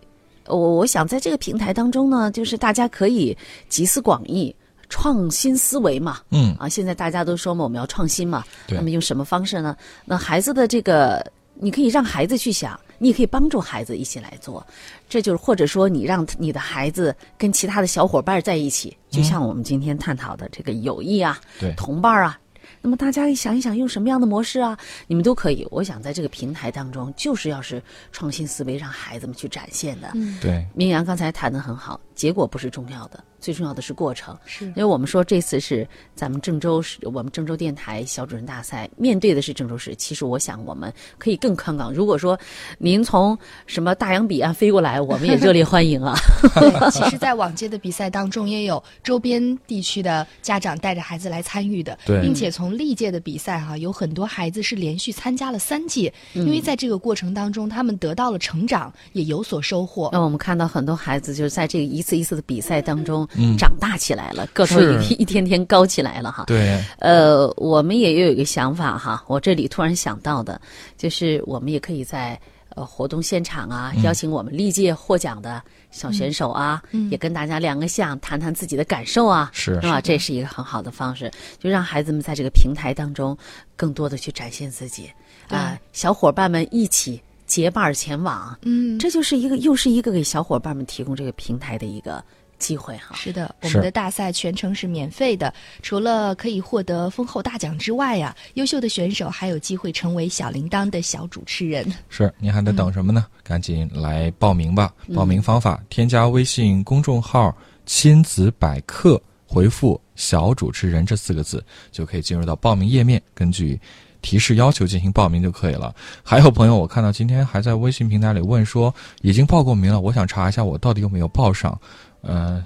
[0.47, 3.37] 我我想在这个平台当中呢，就是大家可以
[3.69, 4.57] 集思广益。
[4.89, 9.77] 创新思维嘛，嗯啊，现在大家都说嘛，我们要创新嘛，对那么用什么方式呢？
[10.05, 14.65] 那孩子的这个，你可以让孩子去想，你也可以帮助孩子一起来做，
[15.09, 22.39] 这就是或者说你让你的孩子跟其他的小伙伴在一起，就像我们今天探讨的这个友谊啊，对同伴啊。
[22.83, 24.77] 那么大家想一想，用什么样的模式啊？
[25.09, 25.67] 你们都可以。
[25.71, 30.13] 我想在这个平台当中，就是要是创新思维，让孩子们去展现的。
[30.41, 34.37] 对，明阳刚才谈的很好，结果不是重要的，最重要的是过程。
[34.45, 39.95] 是因为我们说这次是咱们郑州市，我们郑州电台小主任大赛面对的是郑州市。
[39.97, 41.93] 其实我想我们可以更宽广。
[41.93, 42.39] 如果说
[42.79, 46.15] 您从什么大洋彼岸飞过来，我们也热烈欢迎啊。
[46.55, 60.11] 对，其实，在往届的比赛当中，也有周边地区的家长带着孩子来参与的，并且从历届的比赛哈、有很多孩子是连续参加了三届，因为在这个过程当中，他们得到了成长，也有所收获。
[60.13, 63.26] 那我们看到很多孩子就是在这个一次一次的比赛当中
[63.59, 65.03] 长大起来了，个头是。
[65.05, 66.45] 一 一天天高起来了哈。
[66.47, 70.61] 对，呃，我们也有一个想法哈，我这里突然想到的，
[70.97, 72.39] 就是我们也可以在
[72.75, 79.77] 呃活动现场啊，邀请我们历届获奖的小选手啊，也跟大家亮个相，谈谈自己的感受啊，是。
[79.81, 80.01] 吧？
[80.01, 83.37] 这是一个很好的方式，就让孩子们在这个平台当中
[83.77, 85.11] 更多的去展现自己
[85.49, 92.23] 啊、小伙伴们一起结伴儿前往，嗯，这就是一个又是一个给小伙伴们提供这个平台的一个
[92.59, 93.15] 机会哈。
[93.17, 101.87] 是的，我们的大赛全程是免费的，除了可以获得丰厚大奖之外呀，优秀的选手还有机会成为小铃铛的小主持人。
[102.09, 103.27] 是，您还在等什么呢？
[103.43, 104.93] 赶紧来报名吧！
[105.15, 113.81] 报名方法：添加微信公众号“亲子百科”，回复“小主持人”这四个字，就可以进入到报名页面，根据
[114.21, 115.95] 提示要求进行报名就可以了。
[116.25, 118.93] 还有朋友，我看到今天还在微信平台里问说，
[119.23, 121.79] 已经报过名了，我想查一下我到底有没有报上。
[122.27, 122.65] 呃，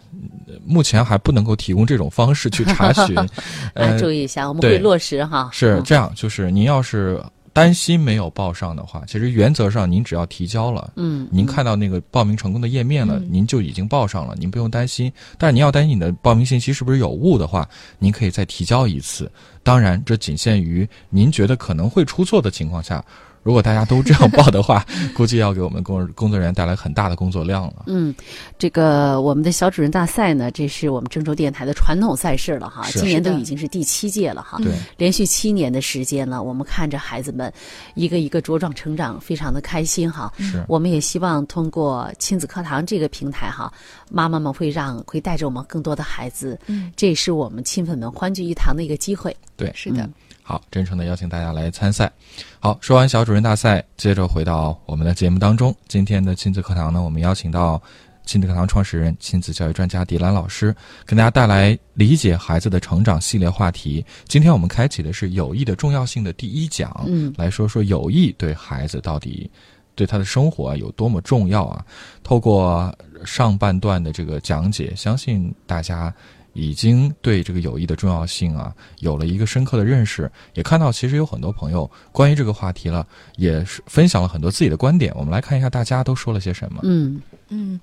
[0.64, 3.16] 目前还不能够提供这种方式去查询。
[3.98, 5.48] 注意一下，我们对会落实哈。
[5.50, 15.12] 嗯是这样，就是您要是担心没有报上的话，其实原则上您只要提交了，嗯，您看到那个报名成功的页面了，您就已经报上了，您不用担心。
[15.36, 19.30] 但是您要担心你的报名信息是不是有误的话，您可以再提交一次。
[19.62, 23.04] 当然，这仅限于您觉得可能会出错的情况下。
[23.42, 24.84] 如果大家都这样报的话，
[25.16, 27.84] 估计要给我们工工作人员带来很大的工作量了。
[27.86, 28.14] 嗯，
[28.58, 34.58] 这个我们的小主任大赛呢，这是我们郑州电台的传统赛事了哈，今年都已经是第七届了哈。
[34.58, 37.50] 对，连续七年的时间了，我们看着孩子们
[37.94, 40.30] 一个一个茁壮成长，非常的开心哈。
[40.38, 43.72] 是我们也希望通过亲子课堂这个平台哈，
[44.10, 49.34] 妈妈们会让会带着我们更多的孩子，嗯，这也是我们亲粉们欢聚一堂的一个机会。
[49.56, 50.08] 对，是的，
[50.42, 52.10] 好，真诚的邀请大家来参赛。
[52.58, 55.74] 好，说完小主任大赛，接着回到我们的节目当中。
[55.88, 57.80] 今天的亲子课堂呢，我们邀请到
[58.26, 60.74] 亲子课堂创始人、亲子教育专家迪兰老师，
[61.06, 64.04] 跟大家带来理解孩子的成长系列话题。
[64.26, 69.50] 今天我们开启的是友谊的重要性的第一讲，嗯来说说友谊对孩子到底
[69.94, 71.84] 对他的生活有多么重要啊！
[72.22, 72.92] 透过
[73.24, 76.12] 上半段的这个讲解，相信大家
[76.52, 85.12] 已经对这个友谊的重要性啊有了一个深刻的认识，也看到其实有很多朋友关于这个话题了，也是分享了很多自己的观点。
[85.14, 86.80] 我们来看一下大家都说了些什么。
[86.82, 87.80] 嗯嗯，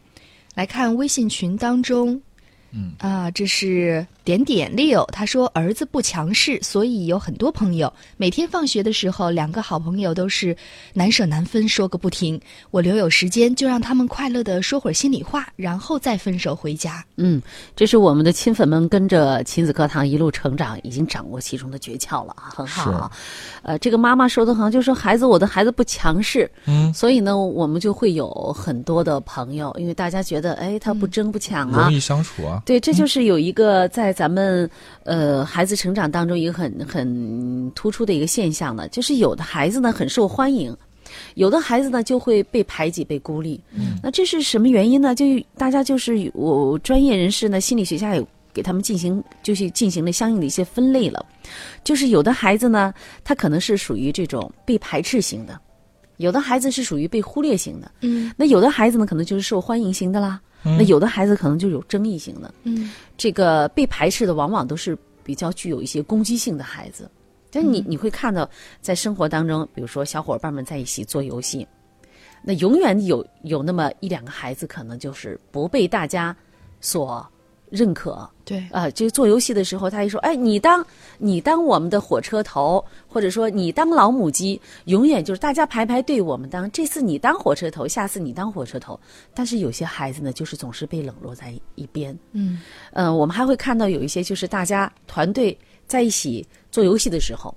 [0.56, 2.22] 来看微信群当中，
[2.72, 7.92] 嗯啊，这是点点 Leo，他说儿子不强势，所以有很多朋友。
[8.18, 10.56] 每天放学的时候，两个好朋友都是
[10.94, 12.40] 难舍难分，说个不停。
[12.72, 17.04] 我留有时间，就让他们快乐的说会儿心里话，然后再分手回家。
[17.16, 17.42] 嗯，
[17.76, 23.12] 这是我们的亲粉们跟着亲子课堂一路成长，已经掌握其中的诀窍了啊，很好啊。
[23.64, 32.57] 呃，这个妈妈说的好像，就说孩子，我的孩子不强势，嗯，所以呢，我们就会有很多的朋友，因为大家觉得，哎，他不争不抢啊容，易相处啊。
[32.66, 34.70] 对，这就是有一个在咱们
[35.04, 40.76] 呃孩子成长当中一个很很突出的一个现象呢，就是有的孩子呢很受欢迎，
[41.36, 43.60] 有的孩子呢就会被排挤、被孤立。
[43.74, 45.14] 嗯，那这是什么原因呢？
[45.14, 45.26] 就
[45.58, 51.26] 大家就是我专业人士呢，心理学家有给他们进行就是进行了相应的一些分类了，
[51.84, 52.94] 就是有的孩子呢，
[53.24, 55.60] 他可能是属于这种被排斥型的，
[56.18, 62.54] 有的孩子是属于被忽略型的，嗯那有的孩子呢可能就是受欢迎型的啦，那有的孩子可能就有争议型的。
[62.64, 67.10] 嗯这个被排斥的往往都是比较具有一些攻击性的孩子。
[67.50, 68.48] 但是你你会看到，
[68.82, 71.66] 在生活当中，比如说小伙伴们在一起做游戏，
[72.44, 76.36] 那永远有有那么一两个孩子，可能就是不被大家
[76.82, 77.26] 所
[77.70, 78.30] 认可。
[78.46, 80.86] 对，啊，就是做游戏的时候，他一说，哎，你当
[81.18, 86.72] 你当我们的火车头，或者说你当老母鸡，永远就是大家排排队，我们当。
[86.72, 88.98] 这次你当火车头，下次你当火车头。
[89.34, 92.18] 但是有些孩子呢，就是总是被冷落在一边。
[92.32, 92.62] 嗯
[92.94, 97.54] 呃，我们还会看到有一些就是大家团队在一起做游戏的时候，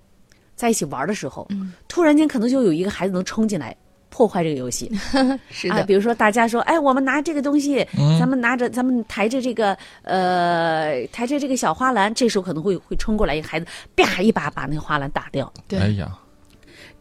[0.57, 3.77] 在一起玩的时候，嗯突然间可能就有一个孩子能冲进来
[4.11, 4.91] 破坏这个游戏。
[5.17, 15.51] 啊，是的，比如说大家说，哎，我们拿这个东西，嗯咱们拿着，咱们抬着这个，呃，抬着这个小花篮，这时候可能会会冲过来一个孩子，啪一把把那个花篮打掉。
[15.67, 16.13] 对哎呀，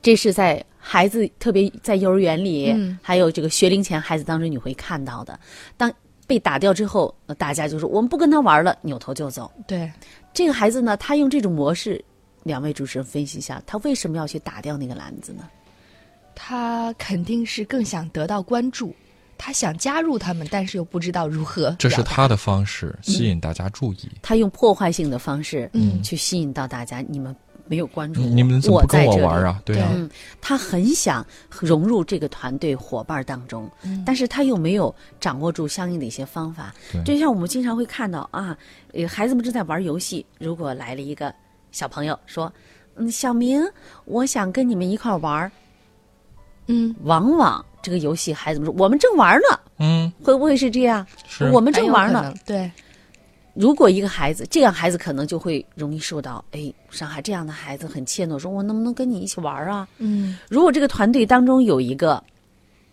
[0.01, 5.37] 这是在孩子特别在幼儿园里，嗯还有这个学龄前孩子当中你会看到的。
[5.75, 5.91] 当
[6.25, 9.51] 被打掉之后，那大家就说我们不跟他玩了，扭头就走。
[9.67, 9.91] 对，
[10.31, 12.03] 这个孩子呢，他用这种模式，
[12.43, 15.49] 两位主持人分析一下，他为什么要去打掉那个篮子呢？
[16.41, 18.95] 他肯定是更想得到关注，
[19.37, 21.75] 他想加入他们，但是又不知道如何。
[21.77, 24.09] 这是他的方式，吸引大家注意。
[24.21, 27.35] 他用破坏性的方式，嗯去吸引到大家，你们
[27.67, 29.43] 没有关注我，你们怎么我不跟在这里我玩？
[29.43, 29.61] 啊？
[29.65, 30.09] 对啊，嗯，
[30.39, 36.73] 他很想融入这个团队伙伴当中，嗯但是他又没有掌握住相应的一些方法。
[36.93, 38.57] 对就像我们经常会看到啊，
[38.93, 41.35] 呃，孩子们正在玩游戏，如果来了一个
[41.73, 42.51] 小朋友说
[42.95, 43.61] ：“嗯，小明，
[44.05, 45.51] 我想跟你们一块儿玩儿。”
[46.69, 49.59] 嗯，往往这个游戏孩子们说：“我们正玩呢。
[49.79, 51.05] 嗯，”会不会是这样？
[51.27, 52.33] 是我们正玩呢。
[52.45, 52.71] 对，
[53.55, 57.21] 如果一个孩子，这样孩子可能就会容易受到哎伤害。
[57.21, 59.87] 这样的孩子很怯懦，说我能不能跟你一起玩啊？
[59.97, 62.23] 嗯如果这个团队当中有一个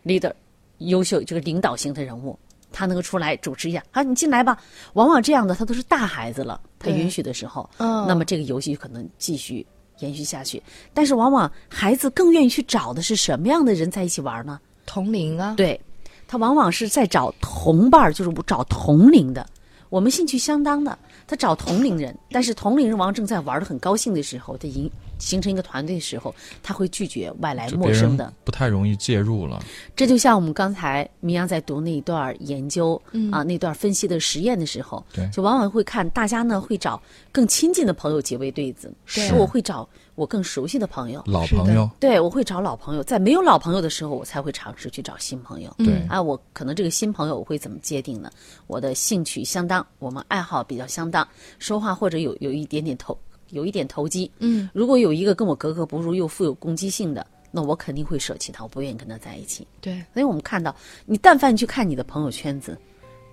[0.05, 0.33] leader，
[0.79, 2.39] 优秀这个领导型的人物，
[2.73, 4.57] 他能够出来主持一下，啊，你进来吧。
[4.95, 9.67] 往往这样的他都是大孩子了，他允许的时候，嗯那么这个游戏可能继续
[9.99, 10.63] 延续下去。
[10.93, 14.61] 但是往往孩子更愿意去找的是什么样的人在一起玩呢？
[14.85, 15.81] 同龄啊，对，
[16.29, 19.45] 他往往是在找同伴儿，就是找同龄的，
[19.89, 20.97] 我们兴趣相当的，
[21.27, 28.33] 他找同龄人，但是同龄人往往正在玩的很高兴的时候，他形形成一个团队的时候，他会拒绝外来陌生的。
[28.45, 29.63] 不太容易介入了。
[29.97, 37.01] 这就像我们刚才明阳在读那一段研究、嗯啊，那段分析的实验的时候，对就往往会看大家呢会找
[37.33, 45.73] 更亲近的朋友结为对子，是说我会找我更熟悉的朋友，老朋友，对我会找老朋友，在没有老朋友的时候，我才会尝试去找新朋友。
[45.79, 48.31] 对啊，我可能这个新朋友我会怎么界定呢？
[48.67, 51.27] 我的兴趣相当，我们爱好比较相当，
[51.59, 53.17] 说话或者有有一点点投
[53.51, 54.31] 有一点投机。
[54.39, 59.67] 嗯，如果有一个跟我格格不入又富有攻击性的，那我肯定会舍弃他，我不愿意跟他在一起。
[59.83, 62.77] 对，所以我们看到，你但凡去看你的朋友圈子，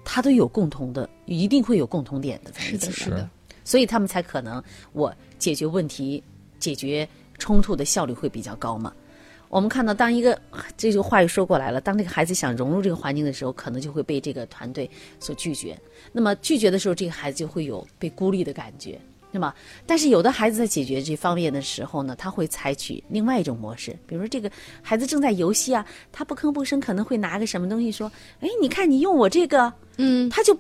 [0.04, 3.30] 他都有共同的，一定会有共同点的在一起是的，是的，
[3.64, 4.62] 所以他们才可能
[4.92, 6.22] 我解决问题、
[6.64, 7.08] 解决
[7.38, 8.94] 冲突的效率会比较高嘛。
[9.50, 10.40] 我们看到，当一个
[10.78, 14.90] 这句话又说过来了，当这个孩子想融入这个环境的时候，可能就会被这个团队
[15.20, 15.78] 所拒绝。
[16.12, 19.00] 那么拒绝的时候，这个孩子就会有被孤立的感觉，
[19.32, 19.54] 对吗？
[19.86, 24.50] 但是有的孩子在解决这方面的时候呢，他会采取另外一种模式，比如说这个
[24.82, 28.12] 孩子正在游戏啊，他不吭不声，可能会拿个什么东西说
[28.42, 30.58] ：“哎，你看你用我这个。”嗯他就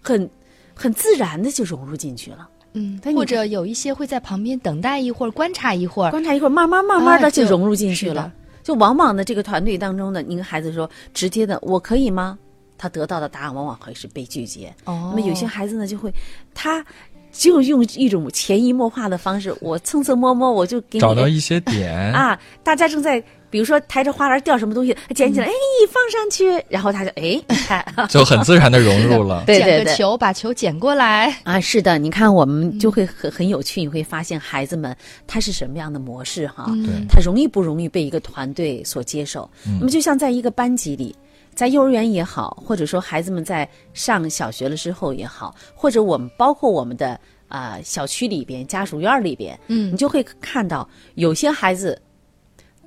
[0.00, 0.30] 很
[0.74, 2.48] 很自然的就融入进去了。
[2.74, 8.32] 嗯或者有一些会在旁边等待一会儿，观察一会儿，观察一会儿，慢慢慢慢的哎就就融入进去了。
[8.62, 12.38] 就往往呢，这个团队当中呢，您跟孩子说直接的“我可以吗”，
[12.78, 14.72] 他得到的答案往往会是被拒绝。
[14.84, 16.12] 哦那么有些孩子呢，就会
[16.54, 16.84] 他
[17.32, 23.22] 就用一种潜移默化的方式，我蹭蹭摸摸，我就给你找到一些点，啊，大家正在。
[23.52, 25.52] 比如说抬着花篮掉什么东西，他捡起来，哎，
[25.90, 29.44] 放上去，然后他就哎，你看， 就很自然的融入了。
[29.46, 34.96] 对对对，捡个球，把球捡过来，啊，是的，你看我们就会很很有趣，你会发现孩子们
[35.26, 37.06] 他是什么样的模式哈，对。
[37.10, 39.48] 他容易不容易被一个团队所接受？
[39.78, 41.14] 那么就像在一个班级里，
[41.54, 49.92] 在幼儿园也好，或者说孩子们在上小学了之后也好，或者我们包括我们的啊、小区里边、家属院里边，嗯。
[49.92, 52.00] 你就会看到有些孩子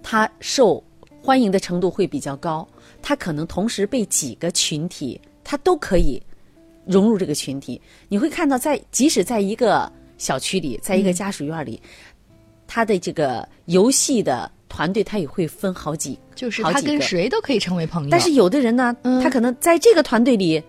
[0.08, 0.82] 他受
[1.20, 2.66] 欢迎的程度会比较高，
[3.02, 6.22] 他可能同时被几个群体，他都可以
[6.86, 7.82] 融入这个群体。
[8.08, 11.82] 你会看到在，即使在一个小区里，在一个家属院里，
[12.68, 18.10] 他的这个游戏的团队，他也会分好几，就是他跟谁都可以成为朋友。
[18.12, 20.62] 但是有的人呢，嗯他可能在这个团队里，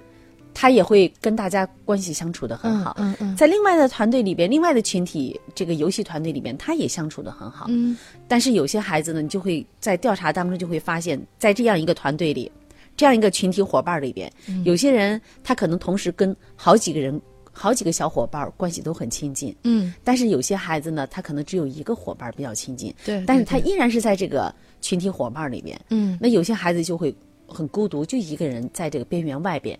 [0.58, 2.96] 他也会跟大家关系相处的很好。
[2.98, 7.66] 嗯嗯在另外的团队里边，另外的群体，这个游戏团队里边，他也相处的很好。
[7.68, 7.94] 嗯
[8.26, 12.50] 但是有些孩子呢，你就会在调查当中就会发现，在这样一个团队里，
[12.96, 17.20] 这样一个群体伙伴里边，嗯有些人他可能同时跟好几个人、
[17.52, 25.78] 好几个小伙伴关系都很亲近，嗯，但是有些孩子呢，他可能只有一个伙伴比较亲近，对，但是他依然是在这个群体伙伴里边。
[25.90, 27.14] 嗯那有些孩子就会
[27.46, 29.78] 很孤独，就一个人在这个边缘外边，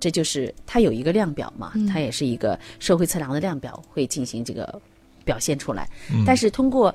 [0.00, 4.80] 这就是它有一个量表嘛，它也是一个社会测量的量表，会进行这个
[5.24, 5.88] 表现出来。
[6.26, 6.94] 但是通过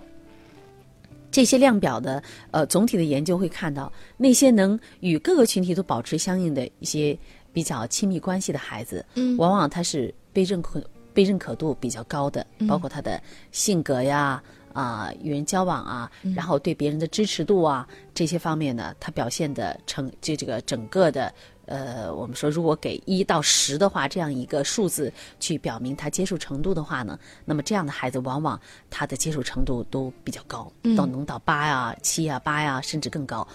[1.32, 2.22] 这些量表的
[2.52, 7.18] 呃总体的研究会看到，那些能与各个群体都保持相应的一些
[7.52, 13.22] 比较亲密关系的孩子，嗯往往他是被认可、被认可度比较高的，包括他的
[13.52, 14.42] 性格呀。
[14.74, 21.32] 啊、与人交往啊，然后对别人的支持度啊，这些方面呢，他表现的成这这个整个的
[21.66, 28.60] 呃，我们说如果给一到十的话，这样一个数字去表明他接受程度的话呢，那么这样的孩子往往
[28.90, 33.48] 他的接受程度都比较高，到能到八呀、七呀、八呀，甚至更高。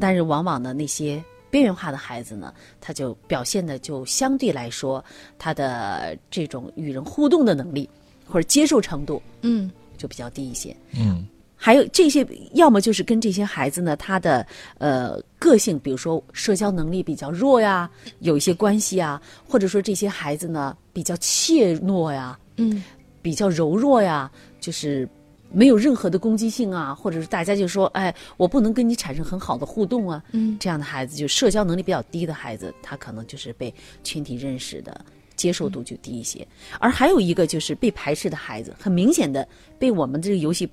[0.00, 5.04] 但是往往呢，那些边缘化的孩子呢，他就表现的就相对来说，
[5.38, 7.88] 他的这种与人互动的能力
[8.26, 10.76] 或者接受程度嗯就比较低一些。
[10.98, 11.21] 嗯，
[11.64, 14.44] 还有这些，要么就是跟这些孩子呢，他的
[14.78, 17.88] 呃个性，比如说社交能力比较弱呀，
[18.18, 22.82] 有一些关系啊，或者说这些孩子呢比较怯懦呀，嗯
[23.22, 25.08] 比较柔弱呀，就是
[25.52, 35.00] 没有任何的攻击性啊，或者是大家就说，哎，我不能跟你产生很好的互动啊，嗯这样的孩子，就社交能力比较低的孩子，他可能就是被群体认识的
[35.36, 36.44] 接受度就低一些。
[36.80, 39.46] 而还有一个就是被排斥的孩子，很明显的
[39.78, 40.68] 被我们这个游戏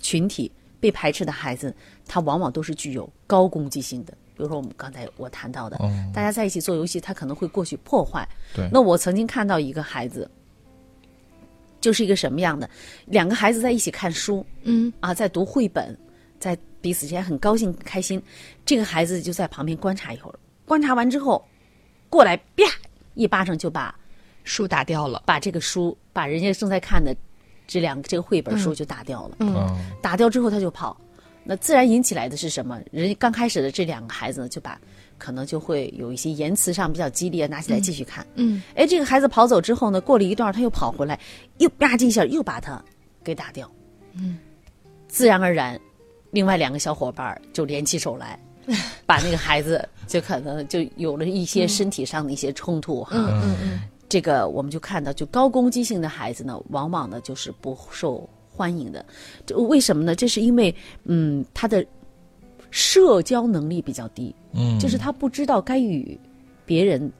[0.00, 1.74] 群体被排斥的孩子，
[2.06, 4.12] 他往往都是具有高攻击性的。
[4.36, 8.28] 比如说我们刚才我谈到的，哦大家在一起做游戏，他可能会过去破坏。
[8.54, 10.30] 对，那我曾经看到一个孩子，
[11.80, 12.70] 就是一个什么样的？
[13.06, 15.98] 两个孩子在一起看书嗯啊，在读绘本，
[16.38, 18.22] 在彼此之间很高兴开心。
[18.64, 21.44] 这个孩子就在旁边观察一会儿，观察完之后，
[22.08, 22.64] 过来啪
[23.14, 23.92] 一巴掌就把
[24.44, 25.24] 书打掉了。
[25.26, 27.12] 把这个书，把人家正在看的
[27.68, 29.36] 这两个这个绘本书就打掉了。
[29.38, 30.96] 嗯嗯打掉之后他就跑，
[31.44, 32.80] 那自然引起来的是什么？
[32.90, 34.80] 人家刚开始的这两个孩子呢，就把
[35.18, 38.26] 可能就会有一些言辞上比较激烈，拿起来继续看。
[38.34, 41.20] 嗯哎，这个孩子跑走之后呢，过了一段他又跑回来，
[41.58, 42.82] 又吧唧一下又把他
[43.22, 43.70] 给打掉。
[44.14, 44.38] 嗯，
[45.06, 45.78] 自然而然，
[46.30, 48.38] 另外两个小伙伴就联起手来，
[49.04, 53.16] 把那个孩子就可能就有了一些身体上的一些冲突哈。
[53.16, 59.04] 嗯嗯这个我们就看到，就高攻击性的孩子呢，往往呢就是不受欢迎的。
[59.44, 60.14] 这为什么呢？
[60.14, 61.84] 这是因为，嗯，他的
[62.70, 66.18] 社交能力比较低，嗯，就是他不知道该与
[66.64, 67.10] 别人、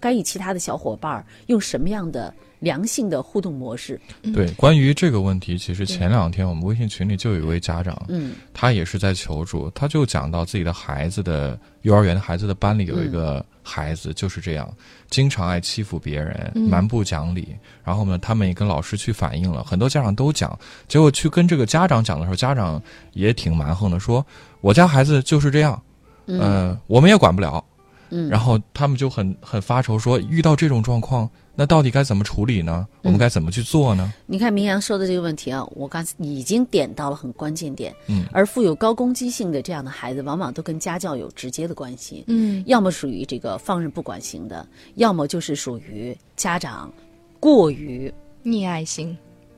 [0.00, 4.00] 该与其他的小伙伴儿用什么样的良性的互动模式。
[4.34, 8.32] 对，关于这个问题，其实前两天我们微信群里就有一位家长，嗯。
[8.54, 14.68] 他也是在求助，他就讲到自己的孩子的幼儿园的孩子的班里有一个孩子就是这样，
[15.10, 17.54] 经常爱欺负别人，蛮不讲理。
[17.84, 22.82] 然后呢，他们也跟老师去反映了，很多家长都讲，结果去跟这个家长讲的时候，家长
[23.12, 24.24] 也挺蛮横的，说
[24.62, 25.80] 我家孩子就是这样，
[26.26, 26.40] 嗯。
[26.40, 27.62] 呃，我们也管不了。
[28.08, 31.28] 嗯，然后他们就很很发愁，说遇到这种状况，
[31.58, 32.86] 那到底该怎么处理呢？
[33.02, 34.12] 我们该怎么去做呢？
[34.26, 37.94] 你看明阳说的这个问题啊，我刚才已经点到了很关键点。
[38.08, 42.24] 嗯而富有高攻击性的这样的孩子，往往都跟家教有直接的关系。
[42.26, 46.92] 嗯要么属于这个放任不管型的，要么就是属于家长
[47.40, 48.12] 过于
[48.44, 49.16] 溺爱型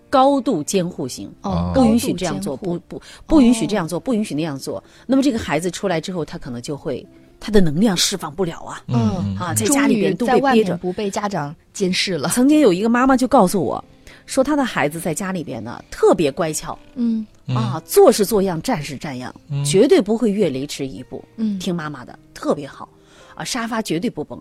[0.09, 1.28] 高度监护型。
[1.42, 4.82] 哦，不允许这样做，不不不允许这样做，不允许那样做。
[5.05, 7.05] 那么这个孩子出来之后，他可能就会
[7.41, 8.82] 他的能量释放不了啊。
[8.89, 9.36] 嗯。
[9.39, 10.76] 啊，在家里边都被憋着。
[10.76, 12.28] 不被家长监视了。
[12.30, 13.82] 曾经有一个妈妈就告诉我，
[14.26, 16.78] 说她的孩子在家里边呢特别乖巧。
[16.95, 17.26] 嗯。
[17.49, 19.34] 啊，做是做样，站是站样，
[19.64, 21.59] 绝对不会越雷池一步，嗯。
[21.59, 22.89] 听妈妈的，特别好。
[23.34, 24.39] 啊，沙发绝对不崩。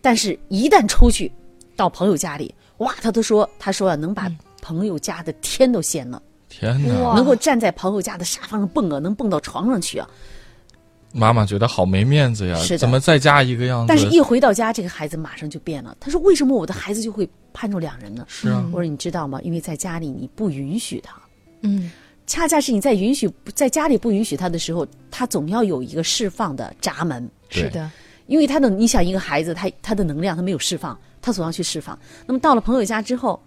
[0.00, 1.30] 但是，一旦出去
[1.74, 4.30] 到朋友家里，哇，他都说，他说啊，能把
[4.62, 6.94] 朋友家的天都掀了，天哪！
[7.02, 7.16] 哇。
[7.16, 10.08] 能够站在朋友家的沙发上蹦啊，能蹦到床上去啊。
[11.16, 13.86] 妈妈觉得好没面子呀是，怎么在家一个样子？
[13.88, 15.96] 但是，一回到家，这个孩子马上就变了。
[15.98, 19.40] 他说：“为什么我的孩子就会判若两人呢？”是啊，我说：“你知道吗？
[19.42, 21.16] 因为在家里你不允许他，
[21.62, 21.90] 嗯
[22.26, 27.28] 恰恰是你在允许在家里不允许他的时候，他总要有一个释放的闸门。
[27.48, 27.88] 是的，
[28.26, 31.96] 因为他的，你想一个孩子，他他的能量他没有释放，他总要去释放。
[32.26, 33.40] 那么到了朋友家之后，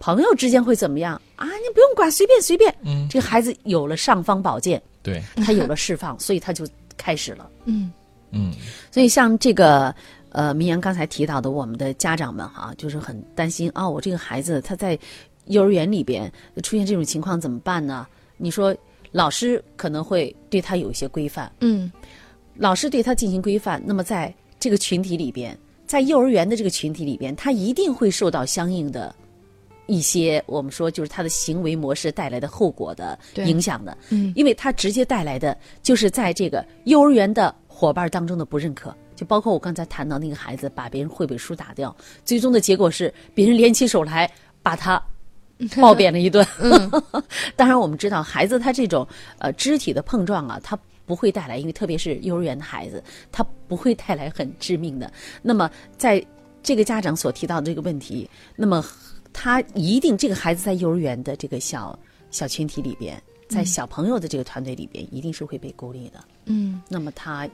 [0.00, 1.46] 朋友之间会怎么样啊？
[1.46, 2.74] 你不用管，随便随便。
[2.82, 6.66] 嗯，这个孩子有了尚方宝剑，对，他有了释放，所以他就
[6.98, 7.48] 开始了。
[7.64, 7.90] 嗯
[8.30, 8.52] 嗯
[8.90, 9.94] 所以像这个
[10.30, 14.98] 呃，明阳刚才提到的，我们的家长们哈，就是很担心啊，我这个孩子他在
[15.46, 16.30] 幼儿园里边
[16.62, 18.06] 出现这种情况怎么办呢？
[18.36, 18.76] 你说
[19.10, 21.90] 老师可能会对他有一些规范，嗯
[22.54, 29.14] 老师对他进行规范，那么在这个群体里边，在幼儿园的这个群体里边，他一定会受到相应的。
[29.88, 34.32] 一些我们说就是他的行为模式带来的后果的影响的，嗯。
[34.36, 44.30] 因为他直接带来的就是在这个幼儿园的伙伴当中的不认可，就包括我刚才谈到那个孩子把别人绘本书打掉，最终的结果是别人联起手来
[44.62, 45.02] 把他
[45.80, 46.46] 暴扁了一顿。
[47.56, 49.08] 当然，我们知道孩子他这种
[49.38, 55.10] 呃肢体的碰撞啊，他不会带来，因为特别是幼儿园的孩子，他不会带来很致命的。
[55.40, 56.22] 那么在
[56.62, 58.84] 这个家长所提到的这个问题，那么
[59.40, 61.96] 他一定这个孩子在幼儿园的这个小
[62.32, 66.18] 小群体里边，在小朋友的这个团队里边，一定是会被孤立的。
[66.46, 67.48] 嗯那么他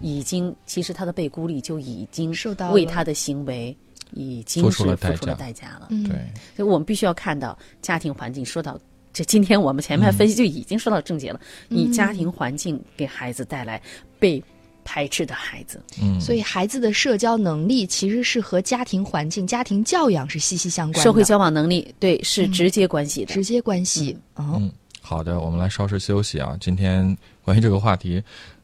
[0.00, 3.76] 已经，其实他的被孤立就已经受到了为他的行为
[4.12, 5.88] 已经付是付出了代价了。
[5.90, 6.16] 嗯，对，
[6.56, 8.42] 所以我们必须要看到家庭环境。
[8.42, 8.80] 说到
[9.12, 11.38] 这，今天我们前面分析就已经说到症结了。
[11.68, 13.80] 你家庭环境给孩子带来
[14.18, 14.42] 被
[14.90, 23.32] 排斥的孩子，嗯，所以孩子的社交能力其实是和家庭环境、家庭教养是息息相关的，社会交往能力对是直接关系的。
[23.32, 24.18] 直接关系。
[24.34, 24.68] 哦，嗯，
[25.00, 26.56] 好的，我们来稍事休息啊。
[26.60, 28.20] 今天关于这个话题，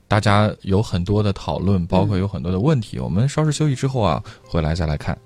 [0.09, 2.99] 大家有很多的讨论，包括有很多的问题。
[2.99, 5.17] 我们稍事休息之后啊，回来再来看。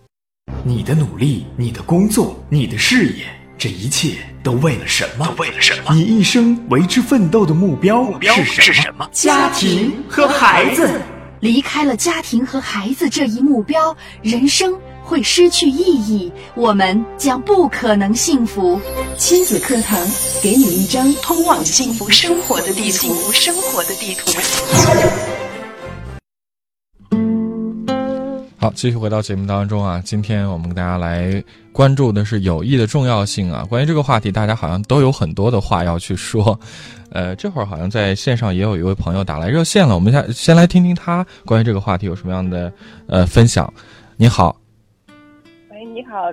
[0.63, 3.25] 你的努力，你的工作，你的事业，
[3.61, 5.27] 这一切都为了什么？
[5.27, 5.95] 都为了什么？
[5.95, 9.07] 你一生为之奋斗的目标目标是什么？
[9.13, 10.99] 家庭和孩子。
[11.41, 18.81] 离开了家庭和孩子这一目标，人生会失去意义，我们将不可能幸福。
[19.19, 19.99] 亲子课堂
[20.43, 23.15] 给你一张通往幸福生活的地图。
[23.31, 24.31] 生活的地图。
[28.63, 30.03] 好，继续回到节目当中啊。
[30.05, 31.43] 今天我们跟大家来
[31.73, 33.65] 关注的是友谊的重要性啊。
[33.71, 36.61] 关于这个话题，大家好像都有很多的话要去说。
[37.11, 42.71] 呃，这会儿好像在线上也有一位朋友打来热线了，我们先先来听听他关于这个话题有什么样的
[43.07, 43.73] 呃分享。
[44.19, 44.55] 你好，
[45.71, 46.31] 喂，你好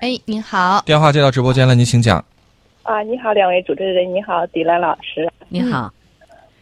[0.00, 2.18] 哎，你好，电话接到直播间了，您请讲。
[2.82, 5.30] 啊，你好，两位主持人，你好，迪兰老师。
[5.48, 5.92] 你好，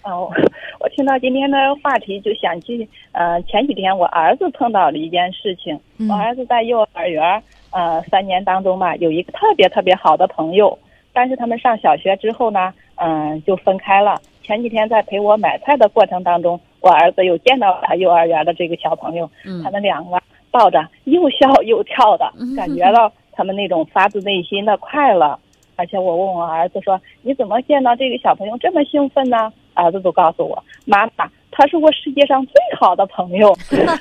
[0.02, 0.34] 哦，我
[0.80, 2.86] 我听到今天的话题就想起，
[3.16, 5.80] 呃，前几天我儿子碰到了一件事情。
[5.96, 10.78] 嗯我儿子在幼儿园，呃，三年当中吧，有一个特别特别好的朋友，
[11.14, 14.20] 但是他们上小学之后呢，嗯，就分开了。
[14.42, 25.38] 前几天在陪我买菜的过程当中，我儿子又见到他幼儿园的这个小朋友，嗯他们两个抱着又笑又跳的，感觉到他们那种发自内心的快乐。
[25.76, 33.56] 而且我问我儿子说：“你怎么见到这个小朋友这么兴奋呢？”儿子都告诉我：“妈妈，他是我世界上最好的朋友。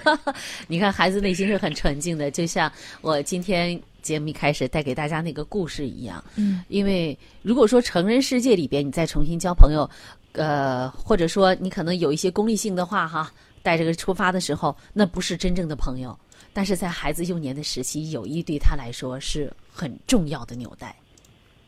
[0.67, 2.71] 你看，孩子内心是很纯净的，就像
[3.01, 6.23] 我今天节目一开始带给大家那个故事一样。
[6.37, 9.89] 嗯，因为如果说成人世界里边你再重新交朋友，
[10.31, 13.29] 呃，或者说你可能有一些功利性的话哈，
[13.61, 16.17] 带这个出发的时候，那不是真正的朋友。
[16.53, 20.95] 但是在孩子幼年的时期，友谊对他来说是很重要的纽带。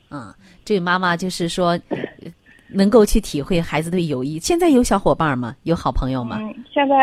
[0.10, 0.34] 啊、
[0.64, 2.32] 这位妈妈就是说，呃
[2.70, 4.38] 能够去体会孩子的友谊。
[4.40, 5.56] 现在有小伙伴吗？
[5.64, 6.38] 有好朋友吗？
[6.42, 6.96] 嗯，现在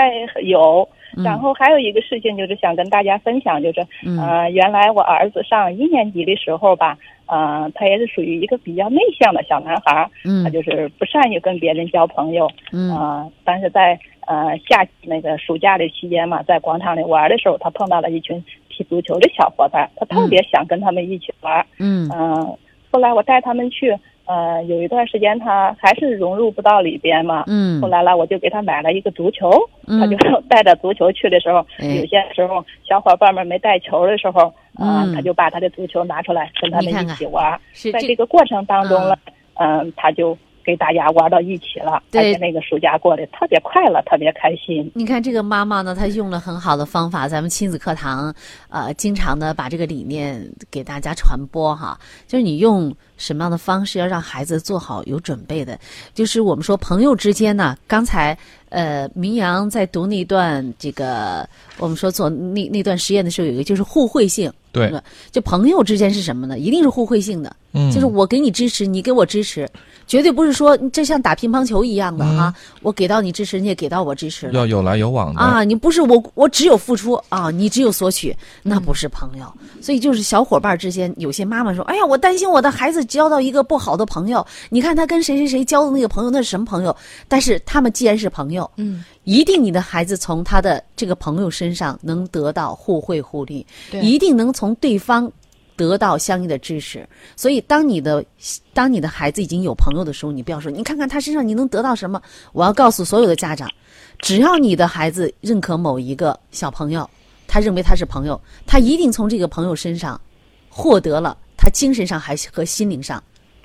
[0.42, 0.86] 有。
[1.16, 13.96] 嗯然后还有一个事情就是想跟大家分享，就是、嗯呃，原来我儿子上一年级的时候吧，呃，他也是属于一个比较内向的小男孩儿，嗯他就是不善于跟别人交朋友，嗯呃，但是在
[14.26, 22.58] 呃夏那个暑假的期间嘛，在广场里玩的时候，他碰到了一群踢足球的小伙伴，他特别想跟他们一起玩，嗯嗯、
[22.94, 27.82] 后来我带他们去，呃，有一段时间他还是融入不到里边嘛，嗯。
[27.82, 29.50] 后来呢，我就给他买了一个足球，
[29.88, 29.98] 嗯。
[29.98, 34.42] 他就带着足球去的时候，哎有些时候小伙伴们没带球的时候，
[34.76, 37.60] 啊、嗯他就把他的足球拿出来跟他们一起玩。
[37.72, 39.16] 是在这个过程当中呢，
[39.54, 44.90] 嗯、他就给大家玩到一起了，而对且那个暑假过得特别快乐，特别开心。
[44.94, 48.34] 你看这个妈妈呢，她用了很好的方法，咱们亲子课堂，
[48.70, 51.98] 呃，经常的把这个理念给大家传播哈。
[52.26, 55.78] 就是你用什么样的方式，要让孩子做好有准备的。
[56.14, 58.36] 就是我们说朋友之间呢，刚才
[58.68, 61.48] 呃，明阳在读那段这个
[61.78, 64.52] 我们说做那那段实验的时候，有一个就是互惠性。
[64.72, 64.92] 对，
[65.30, 66.58] 就朋友之间是什么呢？
[66.58, 67.54] 一定是互惠性的。
[67.74, 69.68] 嗯，就是我给你支持，你给我支持，
[70.04, 72.52] 绝对不是说这像打乒乓球一样的哈，
[72.82, 75.40] 我给到你支持，你也给到我支持要有来有往的。
[75.40, 79.46] 啊，你不是我，我只有付出啊，你只有索取，那不是朋友。
[79.80, 86.94] 所以就是小伙伴之间，有些妈妈说：“哎呀，我担心我的孩子交到一个不好的朋友，你看他跟谁谁谁交的那个朋友，那是什么朋友？”
[87.28, 95.30] 但是他们既然是朋友，嗯，一定你的孩子从他的这个朋友身上能得到互惠互利，对一定能从对方
[95.76, 97.08] 得到相应的支持。
[97.36, 98.24] 所以，当你的
[98.72, 102.20] 当你的孩子已经有朋友的时候，你不要说你看看他身上你能得到什么。
[102.52, 103.70] 我要告诉所有的家长，
[104.18, 107.08] 只要你的孩子认可某一个小朋友，
[107.46, 110.20] 他认为他是朋友，他一定从这个朋友身上
[110.68, 113.22] 获得了他精神上还是和心灵上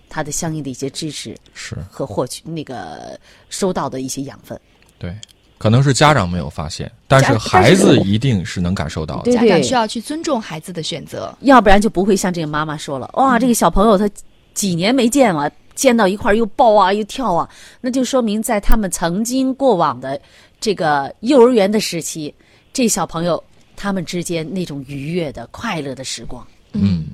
[0.07, 3.19] 他的相应的一些支持是和获取那个
[3.49, 4.57] 收到的一些养分。
[4.97, 5.13] 对，
[5.57, 9.23] 可能是家长没有发现，但是孩子一定是能感受到的。
[9.23, 11.37] 对家长需要去尊重孩子的选择。
[11.41, 14.09] 要不然就不会像这个妈妈说了，哇，这个小朋友他
[14.53, 17.49] 几年没见了，见到一块又抱啊又跳啊，
[17.81, 20.19] 那就说明在他们曾经过往的
[20.61, 22.33] 这个幼儿园的时期，
[22.71, 23.43] 这小朋友
[23.75, 26.45] 他们之间那种愉悦的快乐的时光。
[26.73, 27.05] 嗯，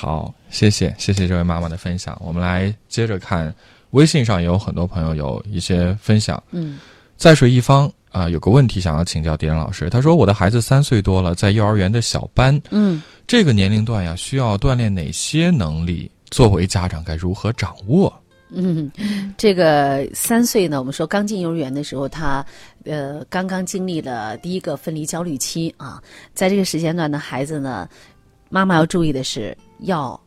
[0.00, 2.16] 好，谢谢谢谢这位妈妈的分享。
[2.24, 3.52] 我们来接着看，
[3.90, 6.40] 微信上也有很多朋友有一些分享。
[6.52, 6.78] 嗯
[7.16, 9.90] 在水一方啊、有个问题想要请教狄仁老师。
[9.90, 16.08] 他说，我的孩子三岁多了，在幼儿园的小班，嗯，这个年龄段呀，需要锻炼哪些能力？
[16.30, 18.12] 作为家长该如何掌握？
[18.50, 18.88] 嗯，
[19.36, 22.46] 这个三岁呢，我们说刚进幼儿园的时候，他
[22.84, 26.00] 呃刚刚经历了第一个分离焦虑期啊，
[26.34, 27.88] 在这个时间段的孩子呢，
[28.48, 30.18] 妈妈要注意的是要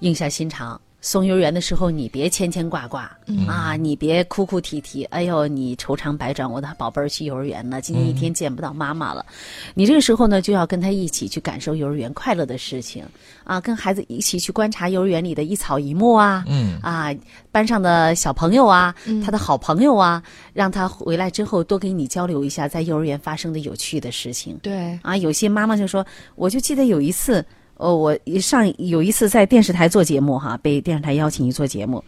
[0.00, 0.80] 硬下心肠。
[1.06, 3.14] 送幼儿园的时候，你别牵牵挂挂、
[3.46, 5.04] 啊，你别哭哭啼啼。
[5.10, 9.26] 哎呦，你愁肠百转，我的宝贝儿去幼儿园了，今天一天见不到妈妈了。
[9.74, 13.04] 你这个时候呢，就要跟他一起去感受幼儿园快乐的事情
[13.44, 17.14] 啊，跟孩子一起去观察幼儿园里的一草一木啊，嗯啊，
[17.52, 20.22] 班上的小朋友啊，他的好朋友啊，
[20.54, 24.58] 让他回来之后多给你交流一下在幼儿园发生的有趣的事情。
[24.62, 26.02] 对，啊，有些妈妈就说，
[26.34, 27.44] 我就记得有一次，
[27.76, 32.02] 呃，我上有一次在电视台做节目哈，被电视台邀请去做节目，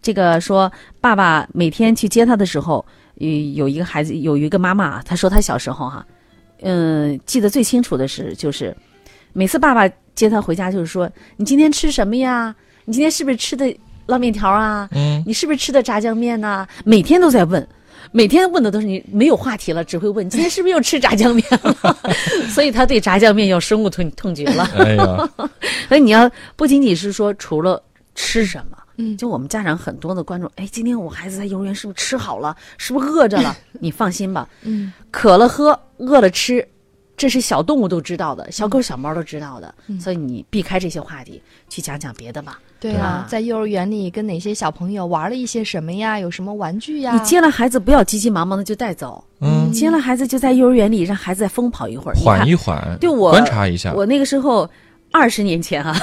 [0.00, 2.84] 这个说爸爸每天去接他的时候，
[3.16, 6.06] 有有一个孩子，有一个妈妈，她说她小时候哈，
[6.62, 8.74] 嗯、记得最清楚的是，就是
[9.32, 12.54] 每次爸爸接她回家，就是说你今天吃什么呀？
[12.84, 13.72] 你今天是不是吃的
[14.06, 14.88] 捞面条啊？
[14.92, 17.66] 嗯，你是不是吃的炸酱面呐、每天都在问，
[18.12, 21.98] 每天问的都是你没有话题了，只会问 今天是不是又吃炸酱面了？
[22.54, 24.64] 所以他对炸酱面要深恶痛痛绝了。
[24.76, 25.28] 哎呀，
[25.88, 27.82] 所以你要不仅仅是说除了
[28.14, 32.54] 吃什么，嗯就我们家长很多的关注，哎，今天我孩子在幼儿园是不是吃好了？
[32.76, 33.56] 是不是饿着了？
[33.80, 36.66] 你放心吧，嗯，渴了喝，饿了吃，
[37.16, 42.58] 这是小动物都知道的，小嗯狗小猫都知道的，所以你避开这些话题，去讲讲别的吧。
[42.80, 46.18] 对啊啊，在幼儿园里跟哪些小朋友玩了一些什么呀？
[46.18, 47.12] 有什么玩具呀？
[47.12, 53.92] 你接了孩子，不要急急忙忙的就带走，嗯，接了孩子就在幼儿园里让孩子再疯跑一会儿，缓一缓，对我观察一下。
[53.92, 54.68] 我那个时候
[55.12, 55.96] 二十年前啊，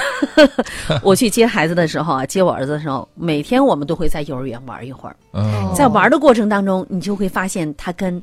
[1.04, 5.16] 我去接孩子的时候啊， 接我儿子的时候，每天我们都会在幼儿园玩一会儿。
[5.34, 8.22] 嗯，在玩的过程当中，你就会发现他跟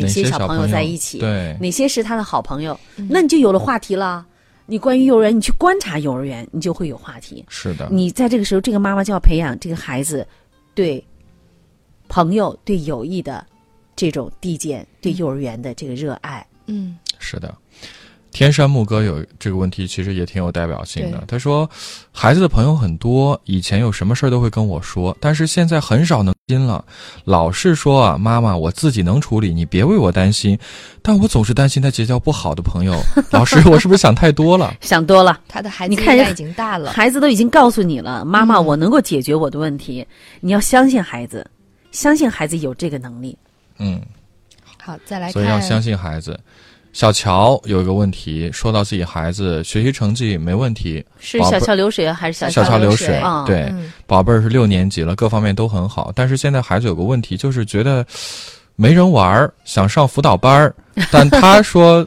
[0.00, 2.78] 哪哪些些小朋友小朋友在一起，对哪些是他的好朋友，
[3.08, 4.26] 那你就有了话题了。
[4.66, 7.44] 你关于幼儿园，你去观察幼儿园，你就会有话题。
[7.48, 10.26] 是的，你在这个时候，这个妈妈就要培养这个孩子
[10.74, 11.02] 对
[12.08, 13.46] 朋友、对友谊的
[13.94, 16.44] 这种递减，对幼儿园的这个热爱。
[16.66, 17.56] 嗯，是的。
[18.36, 21.24] 天山牧歌有这个问题，其实也挺有代表性的。
[21.26, 21.66] 他说，
[22.12, 26.84] 孩子的朋友很多，以前有什么事儿都会跟我说，但是现在很少能心了，
[27.24, 30.58] 老是说啊，妈妈，我自己能处理，你别为我担心。
[31.00, 33.00] 但我总是担心他结交不好的朋友。
[33.30, 34.74] 老师，我是不是想太多了？
[34.84, 36.90] 想多了，他的孩子你看已经大了。
[36.92, 40.06] 孩子都已经告诉你了，妈妈，嗯我能够解决我的问题。
[40.40, 41.50] 你要相信孩子，
[41.90, 43.34] 相信孩子有这个能力。
[43.78, 43.98] 嗯，
[44.76, 46.38] 好，再来看，所以要相信孩子。
[46.96, 58.02] 小乔有一个问题，说到自己孩子学习成绩没问题，是小桥流水还是小小桥流水对，嗯宝贝儿是六年级了，各方面都很好，但是现在孩子有个问题，就是觉得
[58.76, 60.74] 没人玩儿，想上辅导班儿，
[61.12, 62.06] 但他说。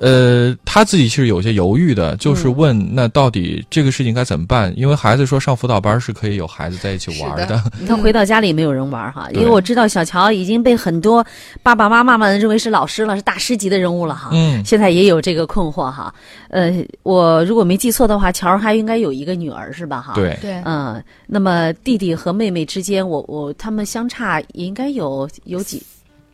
[0.00, 4.72] 呃，他自己是有些犹豫的，就是嗯问那到底这个事情该怎么办？
[4.76, 11.24] 因为孩子说上辅导班是可以有孩子在一起玩的的，他回到家里没有人玩哈，因为我知道小乔已经被很多
[11.62, 14.30] 爸爸妈妈们认为是老师了，是大师级的人物了哈。
[14.32, 16.12] 嗯，现在也有这个困惑哈。
[16.48, 16.72] 呃，
[17.02, 20.14] 我如果没记错的话，乔还应该有一个女儿是吧哈？。
[20.14, 25.82] 对，对，嗯，那么弟弟和妹妹之间，我我他们相差应该有有几，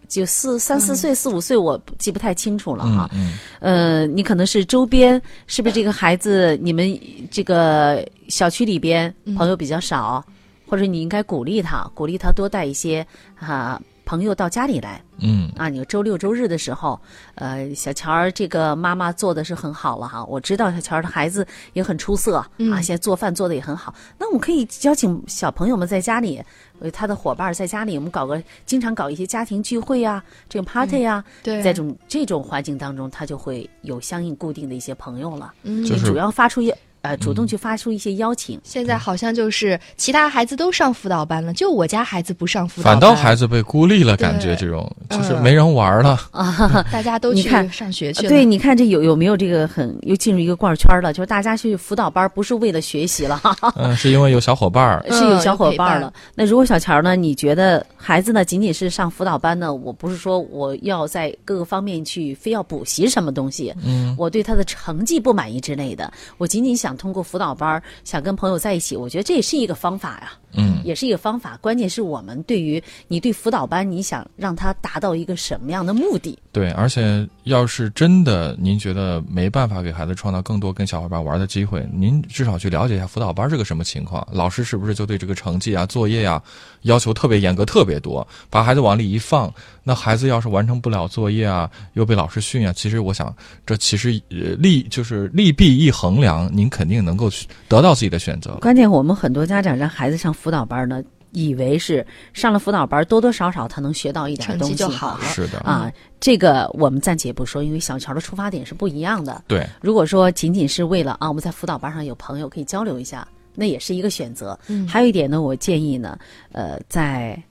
[0.09, 3.09] 就四三四岁、四五岁，我记不太清楚了哈。
[3.13, 3.33] 嗯。
[3.61, 6.99] 嗯，呃，你可能是周边是不是这个孩子，你们
[7.31, 10.25] 这个小区里边朋友比较少，
[10.69, 13.07] 或者你应该鼓励他，鼓励他多带一些
[13.39, 15.69] 啊朋友到家里来嗯，啊。
[15.69, 16.99] 你周六周日的时候，
[17.35, 23.93] 呃，小乔儿这个妈妈做的是很好了哈，我知道小乔儿的孩子也很出色、嗯啊，现在做饭做的也很好。
[24.17, 26.41] 那我们可以邀请小朋友们在家里，
[26.79, 35.53] 呃，他的伙伴在家里，我们搞个经常搞一些家庭聚会呀、这种 party 呀、对，在这种这种环境当中，他就会有相应固定的一些朋友了。
[35.65, 36.73] 嗯就是主要发出一
[37.07, 38.61] 呃主动去发出一些邀请。
[38.65, 46.85] 现在好像就是其他孩子都上辅导班了，就我家孩子不上辅导班，反倒孩子被孤立了，感觉这种就是嗯没人玩了啊。
[46.93, 48.29] 大家都去你看上学去了。
[48.29, 51.13] 对，你看这有有没有这个很又进入一个罐儿圈了？
[51.13, 53.41] 就是大家去辅导班不是为了学习了，
[53.77, 55.05] 嗯，是因为有小伙伴儿。
[55.11, 56.13] 是有小伙伴伴了。
[56.35, 57.15] 那如果小乔呢？
[57.17, 59.73] 你觉得孩子呢仅仅是上辅导班呢？
[59.73, 70.33] 我不是说我要在各个方面去非要补习什么东西，嗯，我对他的成绩不满意之类的，我仅仅想通过辅导班想跟朋友在一起，我觉得这也是一个方法呀。
[70.59, 71.59] 嗯，也是一个方法。
[71.59, 76.39] 关键是我们对于你对辅导班，你想让他达到一个什么样的目的？
[76.51, 86.43] 对，而且要是真的您觉得没办法给孩子创造更多跟小伙伴玩的机会，您至少去了解一下辅导班是个什么情况，老师是不是就对这个成绩啊、作业啊
[86.87, 89.53] 要求特别严格、特别多，把孩子往里一放，
[89.85, 93.33] 那孩子要是完成不了作业啊，又被老师训啊，其实我想
[93.65, 98.55] 这其实呃利就是利弊一衡量，您肯定能够去得到自己的选择。
[98.63, 105.91] 关键我们很多家长让孩子上辅导班呢，以为是上了辅导班多多少少他能学到一点成东西就好了是的，啊。
[106.19, 109.43] 这个我们暂且不说，因为小乔的出发点是不一样的。
[109.47, 113.27] 对，如果说仅仅是为了啊，我们在辅导班上有朋友可以交流一下，
[113.57, 114.59] 那也是一个选择。
[114.69, 116.19] 嗯还有一点呢，我建议呢，
[116.53, 117.43] 呃，在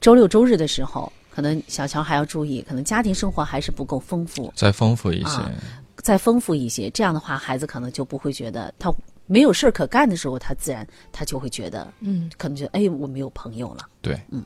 [0.00, 5.38] 周六周日的时候，可能小乔还要注意，可能家庭生活还是不够丰富，再丰富一些。
[5.38, 5.52] 啊
[6.02, 8.92] 再丰富一些，这样的话，孩子可能就不会觉得他
[9.24, 13.88] 没有事儿可干的时候，他自然他就会觉得，嗯，可能觉得哎，我没有朋友了。
[14.02, 14.44] 对，嗯，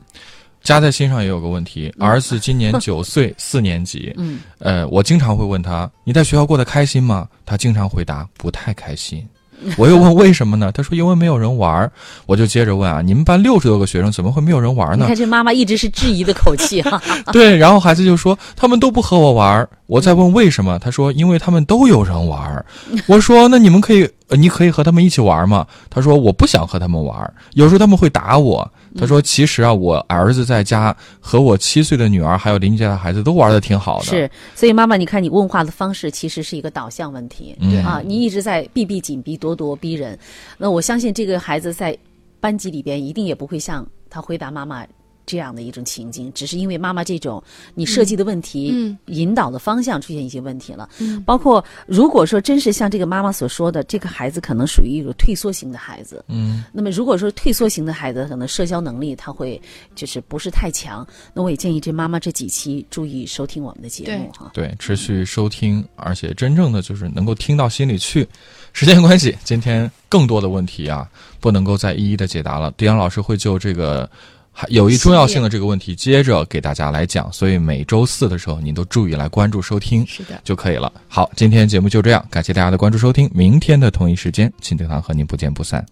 [0.62, 7.28] 加在心上也有个问题，儿子今年九岁，四年级， 嗯，呃，我经常会问他，你在学校过得开心吗？
[7.44, 9.28] 他经常回答不太开心。
[9.76, 10.70] 我又问为什么呢？
[10.72, 11.90] 他说因为没有人玩儿。
[12.26, 15.14] 我就接着问啊，你们班六十多个学生，怎么会没有人玩呢你看？
[15.16, 17.00] 这妈妈一直是质疑的口气哈、
[17.32, 19.68] 对，然后孩子就说他们都不和我玩儿。
[19.86, 22.64] 我再问为什么，他说因为他们都有人玩儿。
[23.06, 25.66] 我说那你们可以，呃你可以和他们一起玩吗？
[25.90, 28.70] 他说我不想和他们玩儿，有时候他们会打我。
[28.96, 34.04] 他说其实啊，我儿子在家和我七岁的女儿还有邻居家的孩子都玩的挺好的。
[34.04, 40.18] 是，所以妈妈，你看你问话的方式其实是一个导向问题、嗯啊，你一直在避避紧逼、咄咄逼人。
[40.58, 41.96] 那我相信这个孩子在
[42.40, 44.84] 班级里边一定也不会像他回答妈妈
[45.30, 47.40] 这样的一种情境，只是因为妈妈这种
[47.76, 50.88] 你设计的问题、嗯引导的方向出现一些问题了。
[50.98, 56.24] 嗯包括如果说真是像这个妈妈所说的，这个孩子可能属于一种退缩型的孩子。
[56.26, 59.60] 嗯，那么如果说退缩型的孩子，可能社交能力他会
[59.94, 64.50] 就是不是太强，那我也建议这妈妈这几期注意收听我们的节目哈。
[64.52, 68.26] 对，持续收听，而且真正的就是能够听到心里去。
[68.72, 71.08] 时间关系，今天更多的问题啊，
[71.40, 72.72] 不能够再一一的解答了。
[72.76, 77.32] 迪阳老师会就这个还有一重要性的这个问题，接着给大家来讲。
[77.32, 80.40] 所以每周四的时候，您都注意来关注收听是的。
[80.44, 80.92] 就可以了。
[81.08, 85.84] 好，今天节目就这样，感谢大家的关注收听，明天的同一时间，亲子堂和您不见不散。